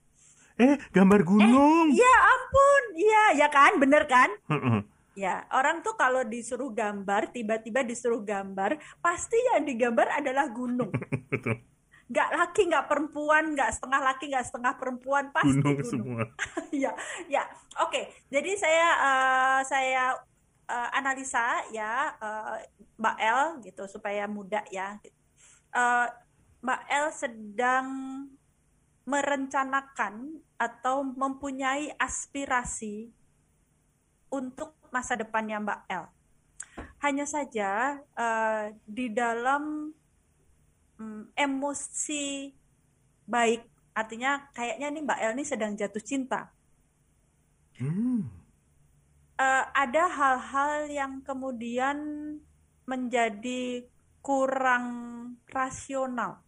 Eh, 0.56 0.76
gambar 0.88 1.20
gunung. 1.20 1.92
Ya 1.92 2.14
ampun, 2.32 2.82
iya 2.96 3.24
ya 3.44 3.48
kan, 3.52 3.76
bener 3.76 4.08
kan? 4.08 4.32
Ya, 5.16 5.48
orang 5.48 5.80
tuh 5.80 5.96
kalau 5.96 6.24
disuruh 6.28 6.68
gambar, 6.72 7.32
tiba-tiba 7.32 7.80
disuruh 7.80 8.20
gambar, 8.20 8.76
pasti 9.00 9.36
yang 9.52 9.64
digambar 9.64 10.12
adalah 10.12 10.48
gunung. 10.52 10.92
Betul. 11.32 11.60
Nggak 12.06 12.30
laki, 12.36 12.62
nggak 12.68 12.86
perempuan, 12.86 13.44
nggak 13.56 13.70
setengah 13.72 14.00
laki, 14.12 14.24
nggak 14.28 14.46
setengah 14.46 14.72
perempuan, 14.76 15.24
pasti 15.32 15.56
Gunung 15.56 15.76
gunung. 15.80 15.88
semua. 15.88 16.22
ya, 16.84 16.92
ya. 17.32 17.42
Oke, 17.84 18.12
jadi 18.28 18.50
saya 18.60 18.88
eh, 18.92 19.60
saya 19.64 20.04
eh, 20.68 20.88
analisa 20.94 21.64
ya 21.72 22.12
eh, 22.16 22.56
Mbak 23.00 23.16
L 23.20 23.42
gitu 23.64 23.84
supaya 23.88 24.28
mudah 24.28 24.64
ya. 24.68 25.00
Eh, 25.72 26.08
Mbak 26.60 26.82
L 26.92 27.06
sedang 27.12 27.86
merencanakan 29.06 30.42
atau 30.58 31.06
mempunyai 31.06 31.94
aspirasi 31.94 33.08
untuk 34.34 34.74
masa 34.90 35.14
depannya 35.14 35.62
Mbak 35.62 35.80
L. 35.94 36.04
Hanya 37.00 37.24
saja 37.24 38.02
eh, 38.02 38.74
di 38.82 39.06
dalam 39.14 39.94
mm, 40.98 41.38
emosi 41.38 42.50
baik, 43.30 43.62
artinya 43.94 44.50
kayaknya 44.50 44.88
nih 44.90 45.02
Mbak 45.06 45.20
L 45.22 45.32
ini 45.38 45.44
sedang 45.46 45.72
jatuh 45.78 46.02
cinta. 46.02 46.50
Hmm. 47.78 48.26
Eh, 49.36 49.64
ada 49.70 50.04
hal-hal 50.08 50.88
yang 50.90 51.20
kemudian 51.22 51.98
menjadi 52.88 53.86
kurang 54.24 54.88
rasional. 55.52 56.45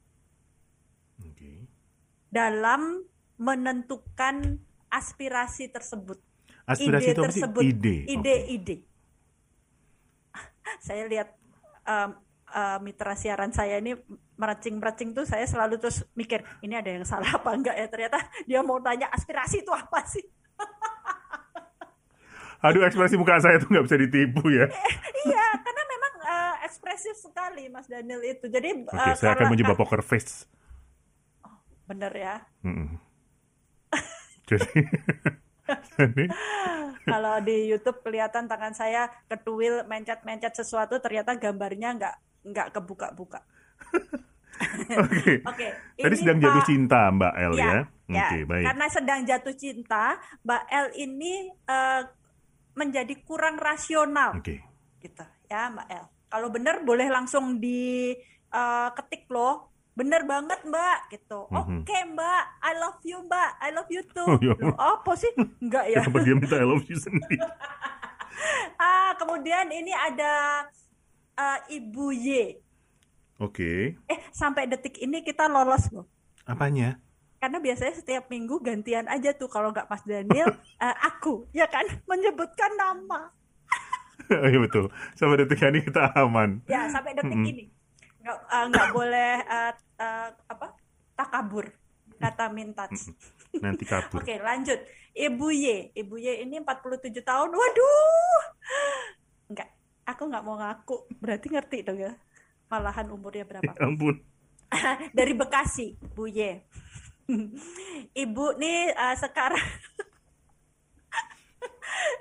Dalam 2.29 3.03
menentukan 3.39 4.61
aspirasi 4.89 5.73
tersebut. 5.73 6.21
Aspirasi 6.69 7.11
ide 7.11 7.15
itu 7.17 7.23
tersebut, 7.25 7.63
Ide. 7.65 7.97
Ide-ide. 8.09 8.77
Saya 10.87 11.09
lihat 11.09 11.33
um, 11.89 12.11
uh, 12.53 12.79
mitra 12.85 13.17
siaran 13.17 13.53
saya 13.53 13.81
ini 13.81 13.97
meracing-meracing 14.39 15.17
tuh 15.17 15.25
saya 15.27 15.49
selalu 15.49 15.83
terus 15.83 16.07
mikir 16.15 16.47
ini 16.63 16.79
ada 16.79 16.95
yang 16.95 17.03
salah 17.03 17.27
apa 17.27 17.51
enggak 17.51 17.75
ya 17.75 17.91
ternyata 17.91 18.23
dia 18.47 18.63
mau 18.63 18.79
tanya 18.79 19.11
aspirasi 19.11 19.67
itu 19.67 19.73
apa 19.75 20.07
sih? 20.07 20.23
Aduh, 22.67 22.83
ekspresi 22.83 23.15
muka 23.15 23.39
saya 23.39 23.63
tuh 23.63 23.71
nggak 23.71 23.87
bisa 23.87 23.97
ditipu 24.03 24.51
ya. 24.51 24.67
iya, 25.31 25.47
karena 25.63 25.83
memang 25.87 26.13
uh, 26.27 26.55
ekspresif 26.67 27.15
sekali 27.15 27.71
Mas 27.71 27.87
Daniel 27.87 28.19
itu. 28.27 28.51
Jadi 28.51 28.83
Oke, 28.83 28.99
uh, 28.99 29.15
saya 29.15 29.39
akan 29.39 29.55
mencoba 29.55 29.79
poker 29.79 30.03
face. 30.03 30.51
Bener 31.89 32.13
ya. 32.13 32.37
Mm-mm. 32.63 33.01
Jadi, 34.49 34.81
jadi 35.97 36.25
Kalau 37.05 37.37
di 37.45 37.69
YouTube 37.69 38.01
kelihatan 38.01 38.49
tangan 38.49 38.73
saya 38.73 39.09
ketuil 39.29 39.85
mencet-mencet 39.85 40.57
sesuatu 40.57 40.97
ternyata 41.05 41.37
gambarnya 41.37 41.97
nggak 41.97 42.17
nggak 42.49 42.69
kebuka-buka. 42.73 43.45
oke. 45.05 45.33
Oke, 45.45 45.69
Tadi 46.01 46.09
ini 46.09 46.17
sedang 46.17 46.39
jatuh 46.41 46.65
cinta 46.65 47.01
Mbak 47.13 47.35
El 47.37 47.53
ya. 47.57 47.65
Ya, 48.09 48.25
Oke, 48.25 48.39
ya, 48.41 48.49
baik. 48.49 48.65
karena 48.73 48.87
sedang 48.89 49.21
jatuh 49.29 49.53
cinta, 49.53 50.05
Mbak 50.41 50.63
L 50.73 50.87
ini 50.97 51.53
eh, 51.53 52.03
menjadi 52.73 53.15
kurang 53.21 53.61
rasional, 53.61 54.41
Oke. 54.41 54.65
gitu 55.05 55.25
ya 55.53 55.69
Mbak 55.69 55.89
L. 55.93 56.07
Kalau 56.33 56.49
benar 56.49 56.81
boleh 56.89 57.13
langsung 57.13 57.61
di 57.61 58.17
eh, 58.49 58.89
ketik 58.97 59.29
loh, 59.29 59.68
bener 59.99 60.23
banget 60.23 60.63
Mbak, 60.63 60.99
gitu. 61.11 61.51
Mhm. 61.51 61.83
Oke 61.83 61.99
Mbak, 62.15 62.43
I 62.63 62.73
love 62.79 63.03
you 63.03 63.19
Mbak, 63.27 63.51
I 63.59 63.69
love 63.75 63.91
you 63.91 64.03
too. 64.07 64.27
Oh, 64.31 64.39
iya. 64.39 64.55
Loh, 64.55 64.79
apa 64.79 65.13
sih? 65.19 65.33
Enggak 65.59 65.91
ya. 65.91 66.07
Kenapa 66.07 66.19
dia 66.23 66.35
minta 66.39 66.55
I 66.55 66.67
love 66.67 66.87
you 66.87 66.95
sendiri? 66.95 67.43
Ah, 68.79 69.19
kemudian 69.19 69.67
ini 69.75 69.91
ada 69.91 70.63
eh, 71.35 71.83
Ibu 71.83 72.15
Y. 72.15 72.55
Oke. 73.43 73.99
Eh, 74.07 74.21
sampai 74.31 74.71
detik 74.71 75.03
ini 75.03 75.27
kita 75.27 75.51
lolos 75.51 75.91
loh. 75.91 76.07
Apanya? 76.47 77.03
Karena 77.43 77.59
biasanya 77.59 77.99
setiap 77.99 78.31
minggu 78.31 78.63
gantian 78.63 79.11
aja 79.11 79.35
tuh 79.35 79.51
kalau 79.51 79.75
nggak 79.75 79.91
Mas 79.91 80.07
Daniel, 80.07 80.55
eh, 80.87 80.97
aku, 81.03 81.51
ya 81.51 81.67
kan, 81.67 81.83
menyebutkan 82.07 82.79
nama. 82.79 83.35
Iya 84.29 84.61
betul. 84.63 84.93
Sampai 85.19 85.43
detik 85.43 85.59
ini 85.67 85.83
kita 85.83 86.15
aman. 86.15 86.63
Ya, 86.71 86.87
sampai 86.87 87.19
detik 87.19 87.35
Mm-mm. 87.35 87.49
ini 87.49 87.65
nggak 88.29 88.65
nggak 88.69 88.89
boleh 88.93 89.33
eh, 89.41 89.73
eh, 89.97 90.29
apa 90.53 90.67
takabur 91.17 91.65
kata 92.21 92.53
mintats. 92.53 93.09
Nanti 93.57 93.89
kabur. 93.89 94.21
Oke, 94.27 94.37
lanjut. 94.37 94.77
Ibu 95.17 95.47
Y. 95.49 95.67
Ibu 95.97 96.15
Y 96.21 96.45
ini 96.45 96.61
47 96.61 97.25
tahun. 97.25 97.51
Waduh. 97.51 98.41
Enggak, 99.49 99.71
aku 100.05 100.23
nggak 100.29 100.45
mau 100.45 100.61
ngaku. 100.61 100.97
Berarti 101.17 101.47
ngerti 101.49 101.79
dong 101.87 101.99
ya. 101.99 102.13
Malahan 102.69 103.09
umurnya 103.09 103.49
berapa? 103.49 103.65
Ya 103.65 103.75
ampun. 103.89 104.21
Dari 105.17 105.33
Bekasi, 105.33 105.97
Bu 106.13 106.29
Y. 106.29 106.61
Ibu 108.13 108.45
nih 108.57 108.93
eh, 108.93 109.17
sekarang 109.21 109.61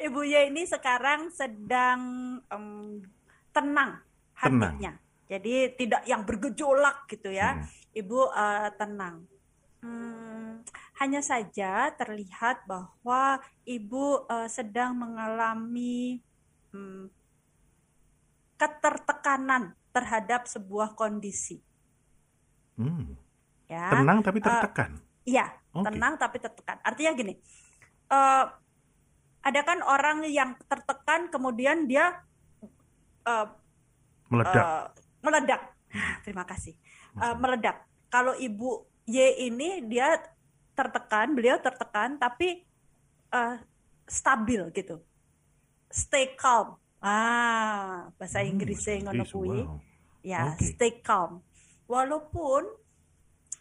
Ibu 0.03 0.19
Y 0.27 0.51
ini 0.51 0.67
sekarang 0.67 1.31
sedang 1.31 1.99
em, 2.51 2.99
tenang 3.55 4.03
Tenang. 4.37 4.77
Jadi 5.27 5.75
tidak 5.75 6.07
yang 6.07 6.23
bergejolak 6.23 7.03
gitu 7.11 7.31
ya. 7.31 7.59
Hmm. 7.59 7.67
Ibu 7.91 8.19
eh, 8.31 8.69
tenang. 8.79 9.15
Hmm, 9.77 10.65
hanya 10.97 11.21
saja 11.21 11.93
terlihat 11.93 12.65
bahwa 12.65 13.37
ibu 13.67 14.23
eh, 14.25 14.49
sedang 14.49 14.95
mengalami 14.97 16.23
hmm, 16.73 17.11
ketertekanan 18.57 19.77
terhadap 19.93 20.49
sebuah 20.49 20.97
kondisi. 20.97 21.61
Hmm. 22.77 23.17
Ya, 23.67 23.91
Tenang 23.91 24.23
tapi 24.23 24.39
tertekan. 24.39 24.95
iya, 25.27 25.51
Oke. 25.75 25.91
tenang 25.91 26.15
tapi 26.15 26.37
tertekan. 26.39 26.77
Artinya 26.87 27.11
gini, 27.13 27.33
eh, 28.07 28.45
ada 29.43 29.61
kan 29.63 29.79
orang 29.83 30.23
yang 30.27 30.55
tertekan 30.65 31.27
kemudian 31.27 31.83
dia 31.85 32.23
eh, 33.27 33.47
Meledak. 34.31 34.63
eh, 34.63 34.85
meledak. 35.27 35.61
Ah, 35.91 36.15
Terima 36.23 36.47
kasih. 36.47 36.73
Eh, 37.17 37.35
meledak. 37.35 37.83
Kalau 38.07 38.31
ibu 38.39 38.87
Y 39.03 39.19
ini 39.47 39.83
dia 39.83 40.19
tertekan, 40.71 41.31
beliau 41.31 41.59
tertekan 41.59 42.15
tapi 42.15 42.63
eh, 43.31 43.55
stabil 44.07 44.63
gitu. 44.71 45.03
Stay 45.87 46.35
calm. 46.35 46.75
Ah, 46.99 48.11
bahasa 48.15 48.39
Hmm, 48.41 48.51
Inggrisnya 48.51 48.99
ngono 49.03 49.23
Inggris, 49.23 49.31
kuwi. 49.31 49.61
wow. 49.63 49.79
Ya, 50.23 50.55
Oke. 50.55 50.63
stay 50.65 50.99
calm. 50.99 51.39
Walaupun 51.87 52.67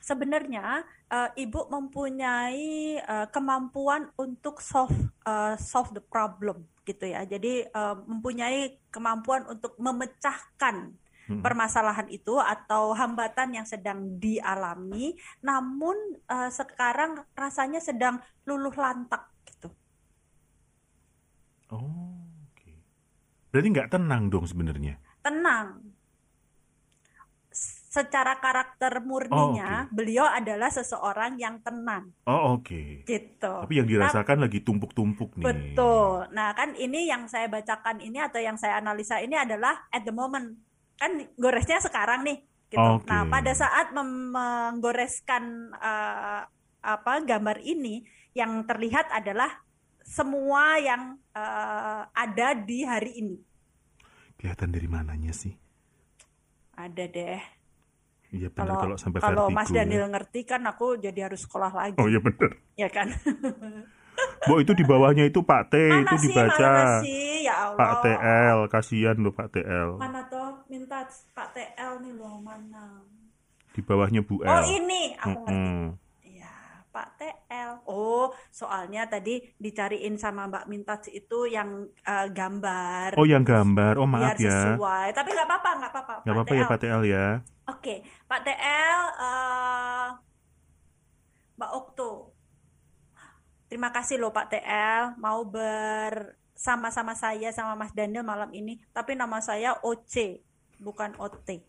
sebenarnya 0.01 0.83
eh, 1.07 1.31
ibu 1.43 1.67
mempunyai 1.67 2.99
eh, 2.99 3.27
kemampuan 3.31 4.11
untuk 4.19 4.59
solve 4.61 4.95
eh, 5.23 5.55
solve 5.59 5.95
the 5.95 6.03
problem 6.03 6.67
gitu 6.83 7.07
ya. 7.07 7.23
Jadi 7.23 7.67
eh, 7.67 7.97
mempunyai 8.07 8.83
kemampuan 8.91 9.47
untuk 9.47 9.79
memecahkan 9.79 10.91
Hmm. 11.27 11.43
permasalahan 11.43 12.07
itu 12.07 12.39
atau 12.39 12.95
hambatan 12.95 13.59
yang 13.59 13.67
sedang 13.67 14.15
dialami, 14.23 15.19
namun 15.43 15.99
eh, 16.23 16.51
sekarang 16.55 17.27
rasanya 17.35 17.83
sedang 17.83 18.23
luluh 18.47 18.71
lantak 18.79 19.27
gitu. 19.43 19.67
Oh, 21.75 22.23
oke. 22.47 22.73
Berarti 23.51 23.69
nggak 23.75 23.91
tenang 23.91 24.31
dong 24.31 24.47
sebenarnya. 24.47 25.03
Tenang. 25.19 25.83
Secara 27.97 28.37
karakter 28.37 29.01
murninya, 29.01 29.89
beliau 29.89 30.29
adalah 30.29 30.69
seseorang 30.69 31.41
yang 31.41 31.65
tenang 31.65 32.13
Oh, 32.29 32.61
oke. 32.61 33.09
gitu. 33.09 33.55
Tapi 33.65 33.73
yang 33.73 33.89
dirasakan 33.89 34.45
lagi 34.45 34.61
tumpuk-tumpuk 34.61 35.41
nih. 35.41 35.47
Betul. 35.49 36.29
Nah, 36.37 36.53
kan 36.53 36.77
ini 36.77 37.09
yang 37.09 37.25
saya 37.25 37.49
bacakan 37.49 38.05
ini 38.05 38.21
atau 38.21 38.37
yang 38.37 38.61
saya 38.61 38.79
analisa 38.79 39.17
ini 39.25 39.33
adalah 39.35 39.89
at 39.89 40.05
the 40.05 40.13
moment. 40.13 40.61
Kan 40.97 41.29
goresnya 41.37 41.79
sekarang 41.79 42.25
nih, 42.25 42.39
gitu. 42.69 42.81
Oke. 42.81 43.09
Nah, 43.09 43.29
pada 43.29 43.53
saat 43.53 43.93
menggoreskan 43.93 45.73
eh, 45.77 46.43
apa 46.81 47.13
gambar 47.21 47.61
ini 47.61 48.01
yang 48.33 48.65
terlihat 48.65 49.13
adalah 49.13 49.61
semua 50.01 50.81
yang 50.81 51.21
eh, 51.33 52.03
ada 52.09 52.49
di 52.57 52.83
hari 52.83 53.13
ini. 53.21 53.37
Kelihatan 54.37 54.73
dari 54.73 54.89
mananya 54.89 55.33
sih? 55.33 55.53
Ada 56.77 57.05
deh. 57.09 57.41
Iya 58.27 58.51
benar 58.51 58.75
Kalau 58.75 58.77
kalau 58.77 58.97
sampai 58.99 59.19
kalau 59.23 59.45
vertigo 59.49 59.57
Mas 59.57 59.71
ya. 59.71 59.77
Daniel 59.81 60.07
ngerti 60.11 60.41
kan 60.45 60.61
aku 60.67 60.99
jadi 60.99 61.31
harus 61.31 61.47
sekolah 61.47 61.73
lagi, 61.73 61.97
Oh 61.97 62.11
iya 62.11 62.19
benar. 62.19 62.59
ya 62.75 62.89
kan? 62.91 63.09
Bu 64.45 64.61
itu 64.61 64.73
di 64.73 64.83
bawahnya 64.83 65.25
itu 65.25 65.41
Pak 65.41 65.63
T 65.71 65.75
Mana 65.79 66.03
itu 66.05 66.15
sih, 66.19 66.29
dibaca. 66.29 66.59
mana 66.59 66.85
sih? 67.05 67.47
Ya 67.47 67.55
Allah. 67.71 67.79
Pak 67.79 67.93
TL, 68.03 68.59
kasihan 68.69 69.17
loh 69.17 69.33
Pak 69.33 69.49
TL. 69.53 69.89
Mana 69.97 70.21
tuh? 70.27 70.46
Minta 70.67 71.07
Pak 71.35 71.49
TL 71.55 71.93
nih 72.03 72.13
loh, 72.17 72.39
mana? 72.43 73.03
Di 73.71 73.81
bawahnya 73.85 74.25
Bu 74.25 74.41
L. 74.43 74.49
Oh 74.49 74.63
ini, 74.65 75.13
aku 75.21 75.41
ngerti. 75.45 75.53
Mm-mm. 75.53 75.85
Iya, 76.25 76.55
Pak 76.89 77.09
TL. 77.21 77.71
Oh, 77.87 78.33
soalnya 78.49 79.05
tadi 79.07 79.45
dicariin 79.61 80.17
sama 80.17 80.49
Mbak 80.49 80.65
Mintaj 80.67 81.13
itu 81.13 81.45
yang 81.47 81.87
eh, 82.03 82.29
gambar. 82.33 83.15
Oh 83.21 83.29
yang 83.29 83.45
gambar. 83.45 84.01
Oh 84.01 84.09
biar 84.09 84.35
maaf 84.35 84.41
ya. 84.41 84.75
sesuai. 84.75 85.09
Tapi 85.13 85.29
nggak 85.35 85.49
apa-apa, 85.49 85.71
nggak 85.77 85.93
apa-apa. 85.93 86.15
Nggak 86.25 86.35
apa-apa 86.35 86.55
ya 86.57 86.65
Pak 86.65 86.79
TL 86.81 87.03
ya. 87.05 87.27
Oke, 87.67 87.95
Pak 88.31 88.41
TL, 88.47 89.03
eh, 89.21 90.09
Mbak 91.57 91.73
Okto. 91.73 92.37
Terima 93.67 93.91
kasih 93.91 94.23
loh 94.23 94.31
Pak 94.31 94.47
TL 94.47 95.19
mau 95.19 95.43
bersama-sama 95.43 97.19
saya 97.19 97.51
sama 97.51 97.75
Mas 97.75 97.91
Daniel 97.91 98.23
malam 98.23 98.49
ini. 98.55 98.79
Tapi 98.95 99.19
nama 99.19 99.43
saya 99.43 99.75
OC, 99.83 100.39
bukan 100.81 101.17
OT. 101.19 101.63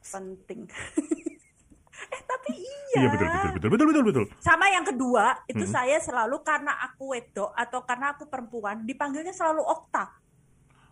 Penting. 0.00 0.66
eh 2.14 2.22
tapi 2.26 2.50
iya. 2.56 2.98
Iya 2.98 3.08
betul 3.12 3.26
betul 3.28 3.50
betul 3.54 3.68
betul 3.70 3.86
betul 3.86 4.04
betul. 4.04 4.24
Sama 4.42 4.66
yang 4.72 4.82
kedua, 4.82 5.38
itu 5.46 5.62
Mm-mm. 5.62 5.74
saya 5.74 5.96
selalu 6.02 6.42
karena 6.42 6.74
aku 6.90 7.14
wedok 7.14 7.54
atau 7.54 7.86
karena 7.86 8.16
aku 8.16 8.26
perempuan 8.26 8.82
dipanggilnya 8.82 9.30
selalu 9.30 9.62
Okta. 9.62 10.20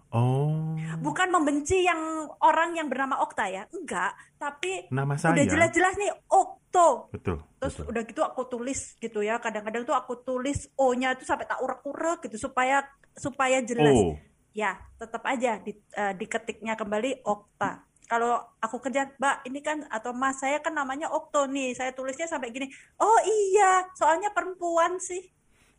Oh. 0.09 0.73
Bukan 1.05 1.29
membenci 1.29 1.85
yang 1.85 2.01
orang 2.41 2.73
yang 2.73 2.89
bernama 2.89 3.21
Okta 3.21 3.45
ya, 3.53 3.69
enggak. 3.69 4.17
Tapi 4.41 4.89
Nama 4.89 5.15
saya. 5.21 5.37
udah 5.37 5.45
jelas-jelas 5.45 5.95
nih 6.01 6.13
Okto. 6.33 7.13
Betul. 7.13 7.45
Terus 7.61 7.75
betul. 7.77 7.91
udah 7.93 8.03
gitu 8.09 8.21
aku 8.25 8.43
tulis 8.49 8.81
gitu 8.97 9.21
ya. 9.21 9.37
Kadang-kadang 9.37 9.85
tuh 9.85 9.93
aku 9.93 10.25
tulis 10.25 10.71
O-nya 10.81 11.13
itu 11.13 11.29
sampai 11.29 11.45
tak 11.45 11.61
urak-urak 11.61 12.25
gitu 12.25 12.41
supaya 12.41 12.89
supaya 13.13 13.61
jelas. 13.61 13.93
Oh. 13.93 14.17
Ya, 14.59 14.75
tetap 14.99 15.23
aja 15.23 15.63
di, 15.63 15.71
eh, 15.95 16.19
diketiknya 16.19 16.75
kembali 16.75 17.23
Okta. 17.23 17.87
Kalau 18.11 18.43
aku 18.59 18.83
kerja, 18.83 19.07
Mbak, 19.15 19.47
ini 19.47 19.63
kan 19.63 19.87
atau 19.87 20.11
Mas 20.11 20.43
saya 20.43 20.59
kan 20.59 20.75
namanya 20.75 21.07
Okto 21.15 21.47
nih. 21.47 21.79
Saya 21.79 21.95
tulisnya 21.95 22.27
sampai 22.27 22.51
gini. 22.51 22.67
Oh 22.99 23.23
iya, 23.23 23.87
soalnya 23.95 24.35
perempuan 24.35 24.99
sih. 24.99 25.23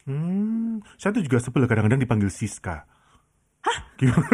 Hmm, 0.07 0.79
saya 0.95 1.11
tuh 1.11 1.27
juga 1.27 1.43
sebel 1.43 1.67
kadang-kadang 1.67 1.99
dipanggil 1.99 2.31
Siska. 2.31 2.87
Hah? 3.67 3.77
Gimana? 3.99 4.31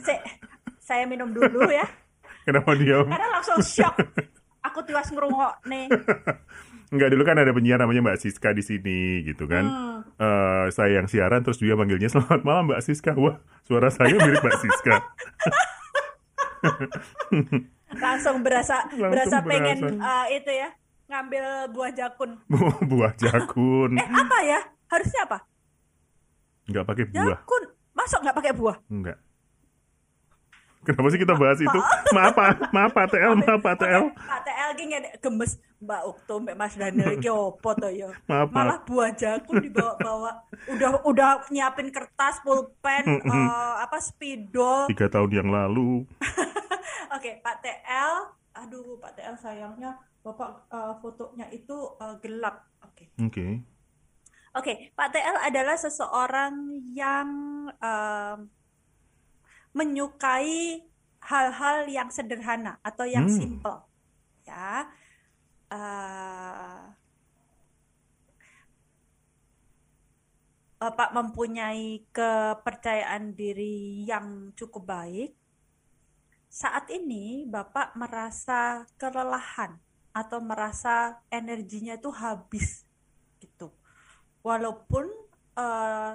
Se- 0.00 0.24
saya 0.80 1.04
minum 1.04 1.28
dulu 1.28 1.68
ya. 1.68 1.84
Kenapa 2.48 2.72
dia? 2.72 3.04
Karena 3.04 3.28
langsung 3.36 3.60
shock. 3.60 4.00
Aku 4.64 4.80
tiwas 4.80 5.12
ngerungok 5.12 5.60
nih. 5.68 5.92
Enggak 6.90 7.08
dulu 7.14 7.22
kan 7.22 7.38
ada 7.38 7.54
penyiar 7.54 7.78
namanya 7.78 8.02
Mbak 8.02 8.18
Siska 8.18 8.50
di 8.50 8.66
sini 8.66 9.22
gitu 9.22 9.46
kan. 9.46 9.62
Hmm. 9.62 10.00
Eh, 10.18 10.66
saya 10.74 10.98
yang 10.98 11.06
siaran 11.06 11.46
terus 11.46 11.62
dia 11.62 11.78
manggilnya 11.78 12.10
selamat 12.10 12.42
malam 12.42 12.66
Mbak 12.66 12.82
Siska. 12.82 13.14
Wah, 13.14 13.38
suara 13.62 13.94
saya 13.94 14.10
mirip 14.10 14.42
Mbak 14.42 14.56
Siska. 14.58 14.94
Langsung 17.90 18.42
berasa 18.42 18.86
Langsung 18.90 19.10
berasa 19.10 19.36
pengen 19.42 19.78
berasa. 19.80 20.02
eh, 20.02 20.42
itu 20.42 20.50
ya 20.50 20.68
ngambil 21.10 21.44
buah 21.74 21.90
jakun. 21.94 22.30
buah 22.90 23.12
jakun. 23.18 23.90
Eh 23.94 24.08
apa 24.10 24.38
ya? 24.42 24.60
Harusnya 24.90 25.20
apa? 25.26 25.38
Enggak 26.66 26.84
pakai 26.86 27.04
buah. 27.06 27.38
Jakun. 27.38 27.62
Masuk 27.94 28.18
nggak 28.22 28.36
pakai 28.36 28.52
buah? 28.54 28.76
Enggak. 28.90 29.18
Kenapa 30.80 31.12
sih 31.12 31.20
kita 31.20 31.36
bahas 31.36 31.60
itu? 31.60 31.80
Maaf, 32.16 32.32
Pak. 32.32 32.72
maaf 32.72 32.90
Pak 32.96 33.06
TL, 33.12 33.36
maaf 33.36 33.60
Pak 33.60 33.76
TL. 33.84 34.04
Pak 34.16 34.40
TL 34.48 34.70
ki 34.80 34.84
gemes 35.20 35.60
Mbak 35.76 36.02
Ukto 36.08 36.34
Mbak 36.40 36.56
Mas 36.56 36.74
Daniel 36.76 37.20
iki 37.20 37.28
opo 37.28 37.76
to 37.76 37.88
ya? 37.92 38.08
Maaf. 38.24 38.48
Malah 38.48 38.80
buah 38.88 39.12
jakun 39.12 39.60
dibawa-bawa. 39.60 40.40
Udah 40.72 41.04
udah 41.04 41.44
nyiapin 41.52 41.92
kertas, 41.92 42.40
pulpen, 42.40 43.04
eh, 43.20 43.72
apa 43.76 44.00
spidol. 44.00 44.88
Tiga 44.88 45.12
tahun 45.12 45.30
yang 45.44 45.48
lalu. 45.52 46.08
Oke, 47.16 47.44
Pak 47.44 47.60
TL. 47.60 48.12
Aduh, 48.64 48.96
Pak 48.96 49.20
TL 49.20 49.36
sayangnya 49.36 50.00
Bapak 50.24 50.64
eh, 50.72 50.94
fotonya 51.04 51.44
itu 51.52 51.76
eh, 52.00 52.16
gelap. 52.24 52.64
Oke. 52.80 53.12
Oke. 53.20 53.46
Oke, 54.50 54.72
Pak 54.96 55.12
TL 55.12 55.36
adalah 55.46 55.76
seseorang 55.78 56.82
yang 56.90 57.28
em, 57.78 58.50
menyukai 59.76 60.82
hal-hal 61.20 61.86
yang 61.86 62.08
sederhana 62.10 62.80
atau 62.82 63.04
yang 63.04 63.28
Hmm. 63.28 63.36
simple, 63.38 63.78
ya. 64.48 64.88
Eh, 65.70 66.82
Bapak 70.80 71.12
mempunyai 71.12 72.08
kepercayaan 72.08 73.36
diri 73.36 74.00
yang 74.08 74.56
cukup 74.56 74.88
baik. 74.88 75.36
Saat 76.48 76.88
ini 76.88 77.44
Bapak 77.44 77.92
merasa 78.00 78.88
kelelahan 78.96 79.76
atau 80.16 80.40
merasa 80.40 81.20
energinya 81.28 82.00
itu 82.00 82.08
habis 82.08 82.88
gitu. 83.44 83.68
Walaupun 84.40 85.04
eh, 85.60 86.12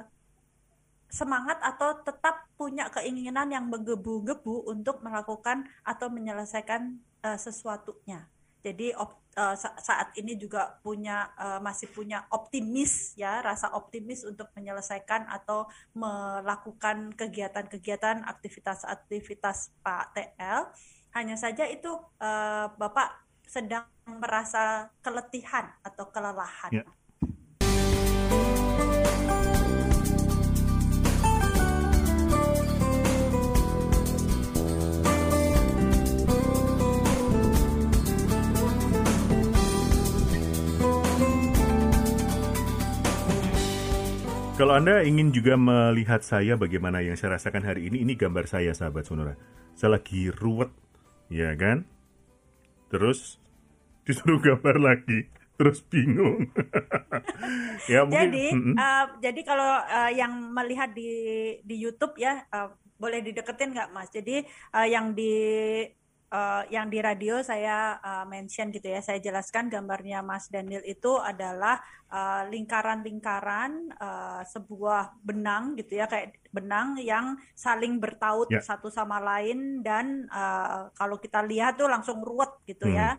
semangat 1.16 1.56
atau 1.64 1.96
tetap 2.04 2.44
punya 2.60 2.92
keinginan 2.92 3.48
yang 3.48 3.72
menggebu-gebu 3.72 4.68
untuk 4.68 5.00
melakukan 5.00 5.64
atau 5.88 6.12
menyelesaikan 6.12 7.00
eh, 7.24 7.40
sesuatunya. 7.40 8.28
Jadi 8.60 8.92
op- 8.98 9.24
sa- 9.36 9.78
saat 9.78 10.16
ini 10.20 10.36
juga 10.36 10.76
punya 10.84 11.32
eh, 11.40 11.60
masih 11.64 11.88
punya 11.96 12.28
optimis 12.36 13.16
ya, 13.16 13.40
rasa 13.40 13.72
optimis 13.72 14.28
untuk 14.28 14.52
menyelesaikan 14.60 15.32
atau 15.32 15.72
melakukan 15.96 17.16
kegiatan-kegiatan 17.16 18.28
aktivitas-aktivitas 18.28 19.72
Pak 19.80 20.04
TL. 20.12 20.68
Hanya 21.16 21.40
saja 21.40 21.64
itu 21.64 21.96
eh, 22.20 22.68
Bapak 22.76 23.24
sedang 23.48 23.88
merasa 24.06 24.92
keletihan 25.00 25.72
atau 25.80 26.12
kelelahan. 26.12 26.82
Ya. 26.82 26.84
Kalau 44.56 44.72
Anda 44.72 45.04
ingin 45.04 45.36
juga 45.36 45.60
melihat 45.60 46.24
saya 46.24 46.56
bagaimana 46.56 47.04
yang 47.04 47.20
saya 47.20 47.36
rasakan 47.36 47.68
hari 47.68 47.92
ini, 47.92 48.08
ini 48.08 48.16
gambar 48.16 48.48
saya 48.48 48.72
sahabat 48.72 49.04
Sonora. 49.04 49.36
Saya 49.76 50.00
lagi 50.00 50.32
ruwet, 50.32 50.72
ya 51.28 51.52
kan? 51.60 51.84
Terus 52.88 53.36
disuruh 54.08 54.40
gambar 54.48 54.80
lagi, 54.80 55.28
terus 55.60 55.84
bingung. 55.92 56.48
ya 57.92 58.08
mungkin 58.08 58.32
Jadi, 58.32 58.46
Mm-mm. 58.56 58.76
eh, 58.80 59.06
jadi 59.28 59.42
kalau 59.44 59.76
eh, 59.92 60.12
yang 60.16 60.32
melihat 60.56 60.96
di 60.96 61.12
di 61.60 61.76
YouTube 61.76 62.16
ya, 62.16 62.48
eh, 62.48 62.72
boleh 62.96 63.20
dideketin 63.28 63.76
nggak 63.76 63.92
Mas? 63.92 64.08
Jadi 64.08 64.40
eh, 64.48 64.88
yang 64.88 65.12
di 65.12 65.36
eh, 66.32 66.64
yang 66.74 66.88
di 66.94 67.00
radio 67.02 67.42
saya 67.44 67.98
eh, 68.02 68.26
mention 68.30 68.70
gitu 68.74 68.88
ya, 68.90 69.00
saya 69.04 69.20
jelaskan 69.22 69.70
gambarnya 69.70 70.22
Mas 70.26 70.50
Daniel 70.50 70.82
itu 70.86 71.18
adalah 71.22 71.80
eh, 72.12 72.44
lingkaran-lingkaran 72.52 73.72
eh, 73.96 74.42
sebuah 74.50 75.20
benang 75.22 75.76
gitu 75.80 76.00
ya, 76.02 76.06
kayak 76.10 76.38
benang 76.54 76.98
yang 77.02 77.36
saling 77.54 78.00
bertaut 78.00 78.48
Ya. 78.50 78.62
satu 78.64 78.88
sama 78.94 79.20
lain 79.20 79.82
dan 79.84 80.26
eh, 80.30 80.82
kalau 80.96 81.18
kita 81.20 81.42
lihat 81.44 81.78
tuh 81.80 81.88
langsung 81.90 82.22
ruwet 82.24 82.52
gitu 82.66 82.88
Hmm. 82.88 82.96
ya. 82.96 83.10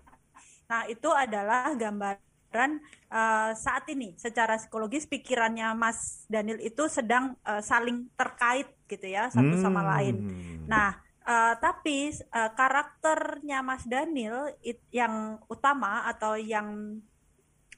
Nah, 0.67 0.83
itu 0.91 1.09
adalah 1.15 1.75
gambaran 1.79 2.71
eh, 3.13 3.51
saat 3.55 3.85
ini 3.93 4.15
secara 4.19 4.59
psikologis 4.59 5.07
pikirannya 5.07 5.71
Mas 5.79 6.27
Daniel 6.27 6.59
itu 6.63 6.87
sedang 6.91 7.37
eh, 7.47 7.63
saling 7.63 8.11
terkait 8.19 8.67
gitu 8.91 9.07
ya 9.07 9.31
satu 9.31 9.55
sama 9.59 9.83
lain. 9.83 10.23
Hmm. 10.23 10.67
Nah, 10.67 10.91
eh, 11.27 11.55
tapi 11.59 12.11
eh, 12.15 12.51
karakternya 12.59 13.59
Mas 13.67 13.85
Daniel 13.87 14.51
it- 14.63 14.87
yang 14.95 15.43
utama 15.51 16.07
atau 16.11 16.39
yang 16.39 16.69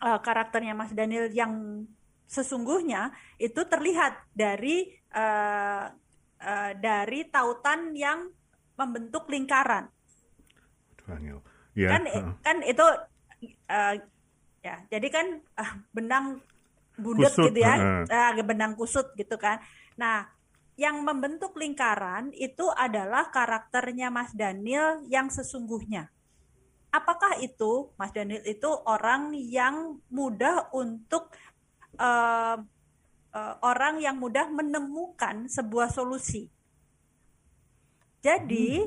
eh, 0.05 0.21
karakternya 0.27 0.75
Mas 0.77 0.93
Daniel 0.95 1.27
yang 1.33 1.85
sesungguhnya 2.29 3.11
itu 3.41 3.61
terlihat 3.73 4.13
dari 4.37 4.93
eh, 4.95 5.85
eh, 6.39 6.71
dari 6.77 7.21
tautan 7.33 7.97
yang 7.97 8.29
membentuk 8.79 9.27
lingkaran. 9.33 9.91
Ya, 11.75 11.89
kan 11.95 12.03
heeh. 12.05 12.33
kan 12.45 12.57
itu 12.67 12.85
eh, 13.71 13.95
ya 14.67 14.77
jadi 14.93 15.09
kan 15.09 15.27
ah, 15.57 15.71
benang 15.95 16.43
budet 16.99 17.33
Kusut, 17.33 17.47
gitu 17.47 17.59
ya 17.63 17.75
heeh. 17.79 18.03
ah, 18.11 18.31
benang 18.43 18.73
kusut 18.75 19.07
gitu 19.15 19.39
kan 19.39 19.63
nah 19.95 20.27
yang 20.79 21.03
membentuk 21.03 21.59
lingkaran 21.59 22.31
itu 22.39 22.71
adalah 22.71 23.35
karakternya 23.35 24.15
Mas 24.15 24.31
Daniel 24.31 25.03
yang 25.11 25.27
sesungguhnya. 25.27 26.07
Apakah 26.95 27.35
itu? 27.43 27.91
Mas 27.99 28.15
Daniel 28.15 28.47
itu 28.47 28.71
orang 28.87 29.35
yang 29.35 29.99
mudah 30.07 30.71
untuk 30.71 31.35
eh, 31.99 32.57
eh, 33.35 33.55
orang 33.59 33.99
yang 33.99 34.23
mudah 34.23 34.47
menemukan 34.55 35.51
sebuah 35.51 35.91
solusi. 35.91 36.47
Jadi 38.23 38.87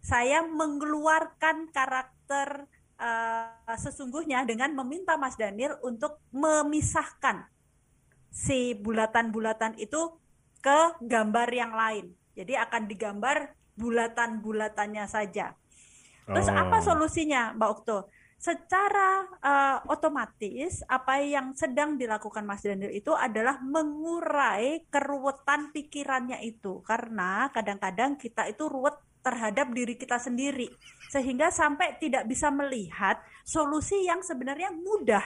saya 0.00 0.40
mengeluarkan 0.40 1.68
karakter 1.68 2.64
eh, 2.96 3.76
sesungguhnya 3.76 4.48
dengan 4.48 4.72
meminta 4.72 5.20
Mas 5.20 5.36
Daniel 5.36 5.76
untuk 5.84 6.16
memisahkan 6.32 7.44
si 8.32 8.72
bulatan-bulatan 8.72 9.76
itu 9.76 10.16
ke 10.60 11.00
gambar 11.02 11.48
yang 11.52 11.72
lain. 11.72 12.12
Jadi 12.36 12.52
akan 12.56 12.82
digambar 12.84 13.36
bulatan-bulatannya 13.76 15.04
saja. 15.08 15.52
Terus 16.26 16.50
apa 16.50 16.82
Oh. 16.82 16.84
solusinya, 16.84 17.54
Mbak 17.54 17.70
Okto? 17.70 17.98
Secara 18.36 19.24
eh, 19.40 19.78
otomatis 19.88 20.84
apa 20.84 21.24
yang 21.24 21.56
sedang 21.56 21.96
dilakukan 21.96 22.44
Mas 22.44 22.60
Daniel 22.60 22.92
itu 22.92 23.16
adalah 23.16 23.62
mengurai 23.64 24.84
keruwetan 24.92 25.72
pikirannya 25.72 26.44
itu 26.44 26.84
karena 26.84 27.48
kadang-kadang 27.54 28.20
kita 28.20 28.44
itu 28.44 28.68
ruwet 28.68 28.92
terhadap 29.24 29.72
diri 29.72 29.96
kita 29.96 30.20
sendiri 30.20 30.68
sehingga 31.08 31.48
sampai 31.48 31.96
tidak 31.96 32.28
bisa 32.28 32.52
melihat 32.52 33.18
solusi 33.42 34.04
yang 34.04 34.20
sebenarnya 34.20 34.70
mudah 34.70 35.24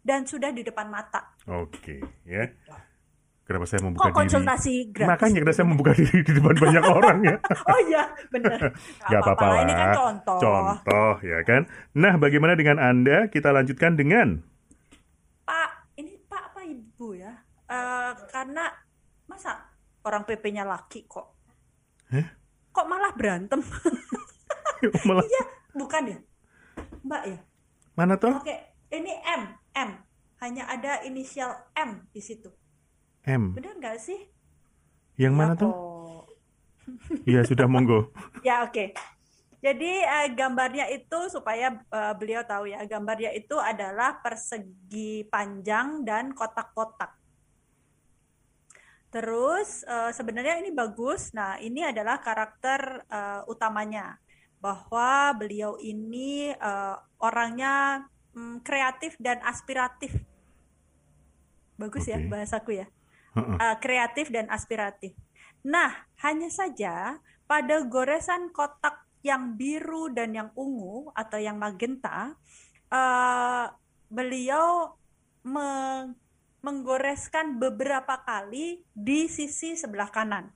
dan 0.00 0.22
sudah 0.22 0.54
di 0.54 0.62
depan 0.62 0.86
mata. 0.88 1.34
Oke, 1.48 2.00
ya. 2.22 2.48
Kenapa 3.44 3.68
saya 3.68 3.84
membuka 3.84 4.00
Kok 4.00 4.08
diri? 4.08 4.18
konsultasi 4.24 4.74
gratis? 4.88 5.10
Makanya 5.12 5.36
kenapa 5.44 5.52
saya 5.52 5.68
membuka 5.68 5.92
diri 5.92 6.18
di 6.24 6.32
depan 6.32 6.54
banyak 6.56 6.84
orang 6.96 7.18
ya. 7.20 7.36
Oh 7.68 7.80
iya, 7.84 8.02
benar. 8.32 8.58
Gak 9.12 9.20
apa-apa 9.20 9.44
lah. 9.44 9.58
Ini 9.62 9.72
kan 9.76 9.88
contoh. 9.92 10.38
Contoh, 10.40 11.12
ya 11.20 11.38
kan. 11.44 11.62
Nah, 11.92 12.16
bagaimana 12.16 12.56
dengan 12.56 12.80
Anda? 12.80 13.28
Kita 13.28 13.52
lanjutkan 13.52 14.00
dengan 14.00 14.40
Pak, 15.44 15.70
ini 16.00 16.16
Pak 16.24 16.42
apa 16.56 16.60
Ibu 16.64 17.08
ya? 17.14 17.32
Eh, 17.68 18.12
karena 18.32 18.64
masa 19.28 19.60
orang 20.08 20.24
PP-nya 20.24 20.64
laki 20.64 21.04
kok? 21.04 21.36
Hah? 22.16 22.26
Kok 22.72 22.86
malah 22.88 23.12
berantem? 23.12 23.60
malah 25.08 25.24
Iya, 25.24 25.42
bukan 25.76 26.02
ya? 26.08 26.18
Mbak 27.04 27.22
ya? 27.28 27.38
mana 27.92 28.16
toh? 28.16 28.40
Oke, 28.40 28.56
ini 28.88 29.12
M, 29.36 29.42
M. 29.76 29.90
Hanya 30.40 30.64
ada 30.66 31.04
inisial 31.04 31.52
M 31.76 32.08
di 32.08 32.24
situ. 32.24 32.48
M. 33.26 33.44
Benar 33.54 33.72
nggak 33.80 33.96
sih? 34.06 34.20
Yang 35.18 35.34
mana 35.38 35.52
Ya, 35.52 35.58
tuh? 35.60 35.72
kok. 35.72 36.26
Iya, 37.28 37.40
sudah 37.48 37.66
monggo. 37.68 38.12
Ya 38.46 38.62
oke. 38.66 38.84
Jadi 39.64 39.90
eh, 40.04 40.28
gambarnya 40.38 40.86
itu 40.92 41.18
supaya 41.34 41.66
eh, 41.98 42.14
beliau 42.20 42.42
tahu 42.44 42.64
ya, 42.72 42.80
gambarnya 42.92 43.30
itu 43.40 43.56
adalah 43.58 44.20
persegi 44.24 45.24
panjang 45.32 46.04
dan 46.08 46.24
kotak-kotak. 46.38 47.10
Terus 49.12 49.86
eh, 49.86 50.10
sebenarnya 50.16 50.54
ini 50.62 50.70
bagus. 50.74 51.30
Nah, 51.38 51.56
ini 51.62 51.80
adalah 51.86 52.18
karakter 52.20 52.80
eh, 53.08 53.42
utamanya 53.52 54.18
bahwa 54.58 55.32
beliau 55.40 55.78
ini 55.78 56.50
eh, 56.52 56.96
orangnya 57.22 58.02
mm, 58.34 58.64
kreatif 58.66 59.14
dan 59.22 59.38
aspiratif. 59.46 60.12
Bagus 61.80 62.04
ya 62.12 62.18
Oke. 62.18 62.30
bahasaku 62.30 62.70
ya 62.80 62.86
Heeh. 63.34 63.56
uh, 63.58 63.76
kreatif 63.82 64.30
dan 64.30 64.46
aspiratif. 64.48 65.18
Nah, 65.66 65.90
hanya 66.22 66.48
saja 66.48 67.18
pada 67.44 67.82
goresan 67.84 68.54
kotak 68.54 69.04
yang 69.24 69.56
biru 69.56 70.12
dan 70.12 70.36
yang 70.36 70.50
ungu 70.54 71.10
atau 71.16 71.40
yang 71.40 71.56
magenta, 71.56 72.36
uh, 72.92 73.66
beliau 74.06 74.94
me- 75.42 76.14
menggoreskan 76.64 77.60
beberapa 77.60 78.24
kali 78.24 78.80
di 78.96 79.28
sisi 79.28 79.76
sebelah 79.76 80.08
kanan. 80.08 80.48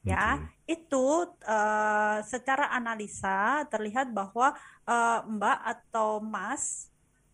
Ya, 0.00 0.40
itu 0.64 1.28
uh, 1.44 2.18
secara 2.24 2.72
analisa 2.72 3.68
terlihat 3.68 4.08
bahwa 4.16 4.56
uh, 4.88 5.20
Mbak 5.28 5.58
atau 5.60 6.24
Mas 6.24 6.89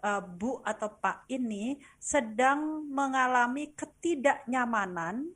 uh, 0.07 0.23
Bu 0.23 0.63
atau 0.63 0.95
Pak 0.95 1.27
ini 1.27 1.75
sedang 1.99 2.87
mengalami 2.87 3.75
ketidaknyamanan 3.75 5.27